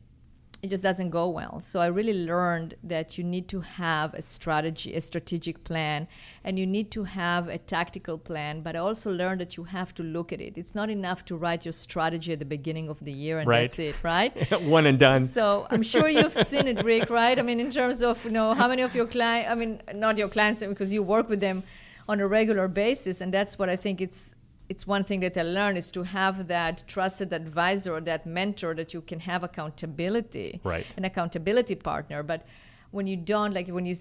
it 0.62 0.68
just 0.68 0.82
doesn't 0.82 1.10
go 1.10 1.28
well. 1.28 1.58
So 1.60 1.80
I 1.80 1.86
really 1.86 2.26
learned 2.26 2.74
that 2.84 3.16
you 3.16 3.24
need 3.24 3.48
to 3.48 3.60
have 3.60 4.12
a 4.12 4.20
strategy, 4.20 4.94
a 4.94 5.00
strategic 5.00 5.64
plan, 5.64 6.06
and 6.44 6.58
you 6.58 6.66
need 6.66 6.90
to 6.92 7.04
have 7.04 7.48
a 7.48 7.56
tactical 7.56 8.18
plan. 8.18 8.60
But 8.60 8.76
I 8.76 8.80
also 8.80 9.10
learned 9.10 9.40
that 9.40 9.56
you 9.56 9.64
have 9.64 9.94
to 9.94 10.02
look 10.02 10.32
at 10.32 10.40
it. 10.40 10.58
It's 10.58 10.74
not 10.74 10.90
enough 10.90 11.24
to 11.26 11.36
write 11.36 11.64
your 11.64 11.72
strategy 11.72 12.32
at 12.32 12.40
the 12.40 12.44
beginning 12.44 12.90
of 12.90 12.98
the 13.00 13.12
year 13.12 13.38
and 13.38 13.48
right. 13.48 13.62
that's 13.62 13.78
it, 13.78 13.96
right? 14.02 14.32
One 14.62 14.86
and 14.86 14.98
done. 14.98 15.28
So 15.28 15.66
I'm 15.70 15.82
sure 15.82 16.08
you've 16.08 16.34
seen 16.34 16.68
it, 16.68 16.84
Rick, 16.84 17.08
right? 17.08 17.38
I 17.38 17.42
mean, 17.42 17.58
in 17.58 17.70
terms 17.70 18.02
of 18.02 18.22
you 18.24 18.30
know 18.30 18.52
how 18.52 18.68
many 18.68 18.82
of 18.82 18.94
your 18.94 19.06
clients, 19.06 19.48
I 19.50 19.54
mean, 19.54 19.80
not 19.94 20.18
your 20.18 20.28
clients 20.28 20.60
because 20.60 20.92
you 20.92 21.02
work 21.02 21.28
with 21.30 21.40
them 21.40 21.62
on 22.06 22.20
a 22.20 22.26
regular 22.26 22.68
basis, 22.68 23.20
and 23.22 23.32
that's 23.32 23.58
what 23.58 23.70
I 23.70 23.76
think 23.76 24.00
it's 24.00 24.34
it's 24.70 24.86
one 24.86 25.02
thing 25.02 25.18
that 25.18 25.36
I 25.36 25.42
learned 25.42 25.76
is 25.78 25.90
to 25.90 26.04
have 26.04 26.46
that 26.46 26.84
trusted 26.86 27.32
advisor 27.32 27.92
or 27.92 28.00
that 28.02 28.24
mentor 28.24 28.72
that 28.76 28.94
you 28.94 29.00
can 29.00 29.18
have 29.18 29.42
accountability, 29.42 30.60
right. 30.62 30.86
an 30.96 31.04
accountability 31.04 31.74
partner. 31.74 32.22
But 32.22 32.46
when 32.92 33.08
you 33.08 33.16
don't, 33.16 33.52
like 33.52 33.66
when 33.66 33.84
you 33.84 33.96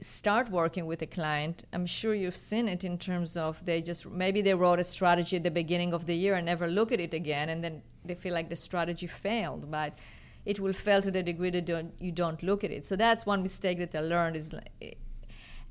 start 0.00 0.48
working 0.50 0.86
with 0.86 1.02
a 1.02 1.06
client, 1.06 1.64
I'm 1.72 1.84
sure 1.84 2.14
you've 2.14 2.36
seen 2.36 2.68
it 2.68 2.84
in 2.84 2.96
terms 2.96 3.36
of 3.36 3.64
they 3.66 3.82
just 3.82 4.08
maybe 4.08 4.40
they 4.40 4.54
wrote 4.54 4.78
a 4.78 4.84
strategy 4.84 5.36
at 5.36 5.42
the 5.42 5.50
beginning 5.50 5.92
of 5.92 6.06
the 6.06 6.14
year 6.14 6.36
and 6.36 6.46
never 6.46 6.68
look 6.68 6.92
at 6.92 7.00
it 7.00 7.12
again, 7.12 7.48
and 7.48 7.64
then 7.64 7.82
they 8.04 8.14
feel 8.14 8.34
like 8.34 8.48
the 8.48 8.56
strategy 8.56 9.08
failed. 9.08 9.68
But 9.68 9.98
it 10.46 10.60
will 10.60 10.74
fail 10.74 11.02
to 11.02 11.10
the 11.10 11.24
degree 11.24 11.50
that 11.50 11.64
don't, 11.66 11.92
you 11.98 12.12
don't 12.12 12.40
look 12.40 12.62
at 12.62 12.70
it. 12.70 12.86
So 12.86 12.94
that's 12.94 13.26
one 13.26 13.42
mistake 13.42 13.78
that 13.78 13.92
I 13.96 14.00
learned 14.00 14.36
is, 14.36 14.52
eh, 14.80 14.92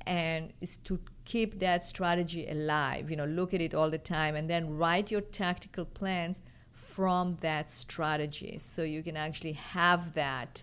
and 0.06 0.52
is 0.60 0.76
to 0.88 0.98
keep 1.24 1.58
that 1.58 1.84
strategy 1.84 2.46
alive 2.48 3.10
you 3.10 3.16
know 3.16 3.24
look 3.24 3.54
at 3.54 3.60
it 3.60 3.74
all 3.74 3.90
the 3.90 3.98
time 3.98 4.34
and 4.34 4.48
then 4.48 4.76
write 4.76 5.10
your 5.10 5.20
tactical 5.20 5.84
plans 5.84 6.40
from 6.70 7.36
that 7.40 7.70
strategy 7.70 8.56
so 8.58 8.82
you 8.82 9.02
can 9.02 9.16
actually 9.16 9.52
have 9.52 10.14
that 10.14 10.62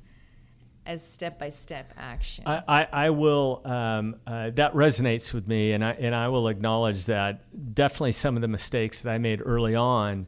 as 0.85 1.05
step-by-step 1.05 1.93
action. 1.95 2.43
I, 2.47 2.63
I, 2.67 2.87
I, 2.91 3.09
will 3.11 3.61
um, 3.65 4.15
uh, 4.25 4.49
that 4.51 4.73
resonates 4.73 5.31
with 5.31 5.47
me 5.47 5.73
and 5.73 5.85
I, 5.85 5.91
and 5.91 6.15
I 6.15 6.27
will 6.29 6.47
acknowledge 6.47 7.05
that 7.05 7.75
definitely 7.75 8.13
some 8.13 8.35
of 8.35 8.41
the 8.41 8.47
mistakes 8.47 9.01
that 9.01 9.11
I 9.11 9.17
made 9.19 9.41
early 9.45 9.75
on 9.75 10.25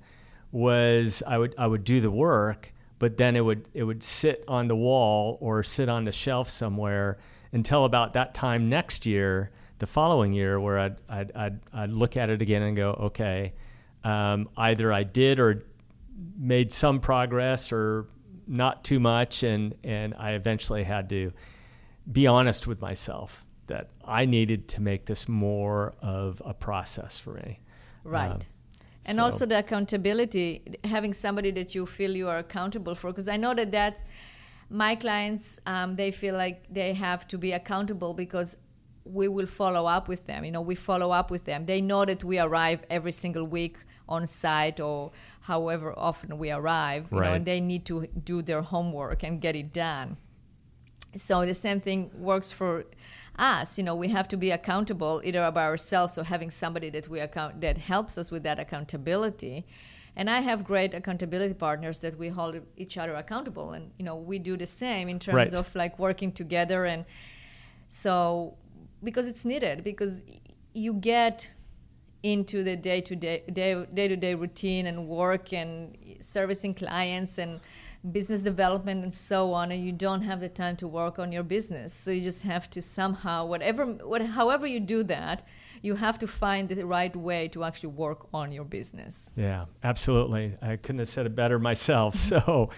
was 0.52 1.24
I 1.26 1.40
would 1.40 1.56
I 1.58 1.66
would 1.66 1.84
do 1.84 2.02
the 2.02 2.12
work 2.12 2.72
but 3.00 3.18
then 3.18 3.36
it 3.36 3.42
would 3.42 3.68
it 3.74 3.84
would 3.84 4.04
sit 4.04 4.44
on 4.48 4.68
the 4.68 4.76
wall 4.76 5.38
or 5.42 5.64
sit 5.64 5.90
on 5.90 6.06
the 6.06 6.12
shelf 6.12 6.50
somewhere 6.50 7.18
until 7.52 7.86
about 7.86 8.14
that 8.14 8.34
time 8.34 8.70
next 8.70 9.06
year 9.06 9.52
the 9.84 9.88
following 9.88 10.32
year 10.32 10.58
where 10.62 10.80
I'd, 10.80 10.96
I'd, 11.10 11.32
I'd, 11.36 11.60
I'd 11.74 11.90
look 11.90 12.16
at 12.16 12.30
it 12.30 12.42
again 12.42 12.62
and 12.62 12.74
go, 12.74 12.92
okay, 13.08 13.52
um, 14.06 14.48
either 14.56 14.94
I 14.94 15.04
did 15.04 15.42
or 15.42 15.66
made 16.38 16.72
some 16.72 17.02
progress 17.02 17.70
or 17.74 18.08
not 18.48 18.86
too 18.86 19.02
much. 19.02 19.44
And, 19.44 19.76
and 19.84 20.14
I 20.18 20.32
eventually 20.32 20.84
had 20.84 21.10
to 21.10 21.34
be 22.10 22.28
honest 22.28 22.66
with 22.66 22.80
myself 22.80 23.44
that 23.68 23.90
I 24.06 24.24
needed 24.24 24.70
to 24.70 24.82
make 24.82 25.06
this 25.06 25.28
more 25.28 25.96
of 26.02 26.42
a 26.46 26.54
process 26.54 27.18
for 27.18 27.34
me. 27.34 27.60
Right. 28.06 28.32
Um, 28.32 28.40
and 29.06 29.18
so. 29.18 29.24
also 29.24 29.46
the 29.46 29.60
accountability, 29.60 30.78
having 30.86 31.14
somebody 31.14 31.52
that 31.52 31.76
you 31.76 31.86
feel 31.86 32.16
you 32.16 32.30
are 32.30 32.38
accountable 32.38 32.96
for. 32.96 33.08
Because 33.12 33.28
I 33.28 33.36
know 33.36 33.54
that 33.54 33.72
that 33.72 34.02
my 34.70 34.96
clients, 34.96 35.60
um, 35.66 35.98
they 35.98 36.12
feel 36.12 36.36
like 36.36 36.64
they 36.72 36.94
have 36.94 37.28
to 37.28 37.38
be 37.38 37.52
accountable 37.52 38.14
because 38.14 38.56
we 39.06 39.28
will 39.28 39.48
follow 39.48 39.86
up 39.86 40.08
with 40.08 40.28
them. 40.28 40.46
You 40.46 40.52
know, 40.52 40.62
we 40.62 40.76
follow 40.76 41.12
up 41.12 41.30
with 41.30 41.46
them. 41.46 41.66
They 41.66 41.82
know 41.82 42.06
that 42.06 42.24
we 42.24 42.40
arrive 42.40 42.84
every 42.90 43.12
single 43.12 43.46
week 43.46 43.78
on 44.08 44.28
site 44.28 44.80
or 44.80 45.12
however 45.42 45.94
often 45.98 46.38
we 46.38 46.52
arrive, 46.52 47.08
you 47.12 47.20
right. 47.20 47.28
know, 47.28 47.34
and 47.34 47.46
they 47.46 47.60
need 47.60 47.86
to 47.86 48.08
do 48.08 48.42
their 48.42 48.62
homework 48.62 49.24
and 49.24 49.42
get 49.42 49.56
it 49.56 49.74
done. 49.74 50.18
So 51.16 51.46
the 51.46 51.54
same 51.54 51.80
thing 51.80 52.12
works 52.16 52.52
for 52.52 52.86
us. 53.38 53.78
You 53.78 53.84
know, 53.84 53.96
we 53.96 54.10
have 54.10 54.28
to 54.30 54.38
be 54.38 54.52
accountable 54.52 55.22
either 55.24 55.50
by 55.52 55.66
ourselves 55.66 56.18
or 56.18 56.24
having 56.24 56.50
somebody 56.50 56.90
that 56.92 57.08
we 57.08 57.20
account 57.20 57.62
that 57.62 57.78
helps 57.78 58.18
us 58.18 58.32
with 58.32 58.44
that 58.44 58.60
accountability. 58.60 59.66
And 60.16 60.30
I 60.30 60.42
have 60.42 60.64
great 60.64 60.94
accountability 60.94 61.56
partners 61.56 62.00
that 62.00 62.18
we 62.20 62.30
hold 62.30 62.60
each 62.78 62.98
other 62.98 63.16
accountable, 63.16 63.72
and 63.72 63.92
you 63.98 64.06
know, 64.06 64.16
we 64.16 64.38
do 64.38 64.56
the 64.56 64.68
same 64.68 65.10
in 65.10 65.18
terms 65.18 65.36
right. 65.36 65.54
of 65.54 65.74
like 65.76 65.98
working 65.98 66.32
together 66.32 66.86
and 66.86 67.06
so 67.88 68.56
because 69.04 69.28
it's 69.28 69.46
needed 69.46 69.84
because 69.84 70.22
you 70.74 70.94
get 70.94 71.52
into 72.24 72.64
the 72.64 72.76
day 72.78 73.02
to 73.02 73.16
day 73.16 73.44
day 73.52 74.08
to 74.08 74.16
day 74.16 74.34
routine 74.34 74.88
and 74.88 75.08
work 75.08 75.52
and 75.52 75.98
servicing 76.22 76.74
clients 76.74 77.38
and 77.38 77.60
business 78.12 78.42
development 78.42 79.04
and 79.04 79.14
so 79.14 79.54
on 79.54 79.72
and 79.72 79.86
you 79.86 79.92
don't 79.92 80.22
have 80.22 80.40
the 80.40 80.50
time 80.50 80.76
to 80.76 80.88
work 80.88 81.20
on 81.20 81.32
your 81.32 81.44
business. 81.44 81.94
So 81.94 82.12
you 82.12 82.22
just 82.22 82.44
have 82.44 82.70
to 82.72 82.82
somehow 82.82 83.46
whatever 83.46 83.86
what, 83.86 84.22
however 84.22 84.66
you 84.68 84.80
do 84.80 85.04
that 85.04 85.46
you 85.82 85.96
have 85.96 86.18
to 86.20 86.28
find 86.28 86.70
the 86.70 86.86
right 86.86 87.14
way 87.14 87.50
to 87.50 87.66
actually 87.66 87.90
work 87.90 88.28
on 88.34 88.54
your 88.54 88.64
business. 88.64 89.34
Yeah 89.36 89.66
absolutely. 89.84 90.56
I 90.62 90.78
couldn't 90.78 91.00
have 91.00 91.10
said 91.10 91.26
it 91.26 91.36
better 91.36 91.60
myself. 91.60 92.16
So 92.34 92.70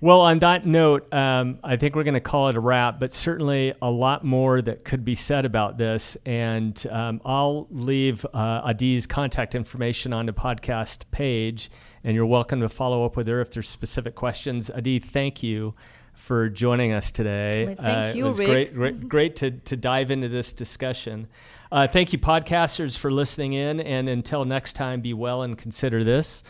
well, 0.00 0.20
on 0.20 0.38
that 0.38 0.64
note, 0.64 1.12
um, 1.12 1.58
I 1.64 1.76
think 1.76 1.96
we're 1.96 2.04
going 2.04 2.14
to 2.14 2.20
call 2.20 2.48
it 2.48 2.56
a 2.56 2.60
wrap, 2.60 3.00
but 3.00 3.12
certainly 3.12 3.74
a 3.82 3.90
lot 3.90 4.24
more 4.24 4.62
that 4.62 4.84
could 4.84 5.04
be 5.04 5.16
said 5.16 5.44
about 5.44 5.76
this. 5.76 6.16
And 6.24 6.86
um, 6.90 7.20
I'll 7.24 7.66
leave 7.70 8.24
uh, 8.26 8.62
Adi's 8.64 9.06
contact 9.06 9.56
information 9.56 10.12
on 10.12 10.26
the 10.26 10.32
podcast 10.32 11.04
page, 11.10 11.68
and 12.04 12.14
you're 12.14 12.26
welcome 12.26 12.60
to 12.60 12.68
follow 12.68 13.04
up 13.04 13.16
with 13.16 13.26
her 13.26 13.40
if 13.40 13.50
there's 13.50 13.68
specific 13.68 14.14
questions. 14.14 14.70
Adi, 14.70 15.00
thank 15.00 15.42
you 15.42 15.74
for 16.14 16.48
joining 16.48 16.92
us 16.92 17.10
today. 17.10 17.66
Well, 17.66 17.76
thank 17.76 18.10
uh, 18.10 18.12
you, 18.16 18.24
it 18.24 18.28
was 18.28 18.38
Rick. 18.38 18.48
Great, 18.48 18.74
great, 18.74 19.08
great 19.08 19.36
to, 19.36 19.50
to 19.50 19.76
dive 19.76 20.12
into 20.12 20.28
this 20.28 20.52
discussion. 20.52 21.26
Uh, 21.72 21.88
thank 21.88 22.12
you, 22.12 22.20
podcasters, 22.20 22.96
for 22.96 23.10
listening 23.10 23.54
in. 23.54 23.80
And 23.80 24.08
until 24.08 24.44
next 24.44 24.74
time, 24.74 25.00
be 25.00 25.12
well 25.12 25.42
and 25.42 25.58
consider 25.58 26.04
this. 26.04 26.44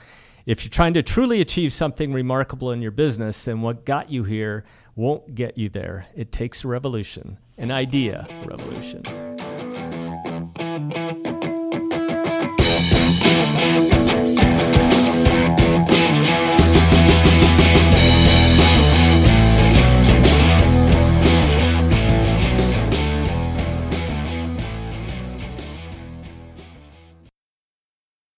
If 0.49 0.65
you're 0.65 0.71
trying 0.71 0.95
to 0.95 1.03
truly 1.03 1.43
achieve 1.43 1.75
something 1.75 2.11
remarkable 2.11 2.73
in 2.73 2.81
your 2.81 2.91
business, 2.91 3.45
then 3.45 3.61
what 3.61 3.85
got 3.85 4.11
you 4.11 4.25
here 4.25 4.65
won't 4.97 5.35
get 5.35 5.59
you 5.59 5.69
there. 5.69 6.07
It 6.17 6.33
takes 6.33 6.65
a 6.65 6.69
revolution, 6.69 7.37
an 7.59 7.71
idea 7.71 8.27
revolution. 8.47 9.28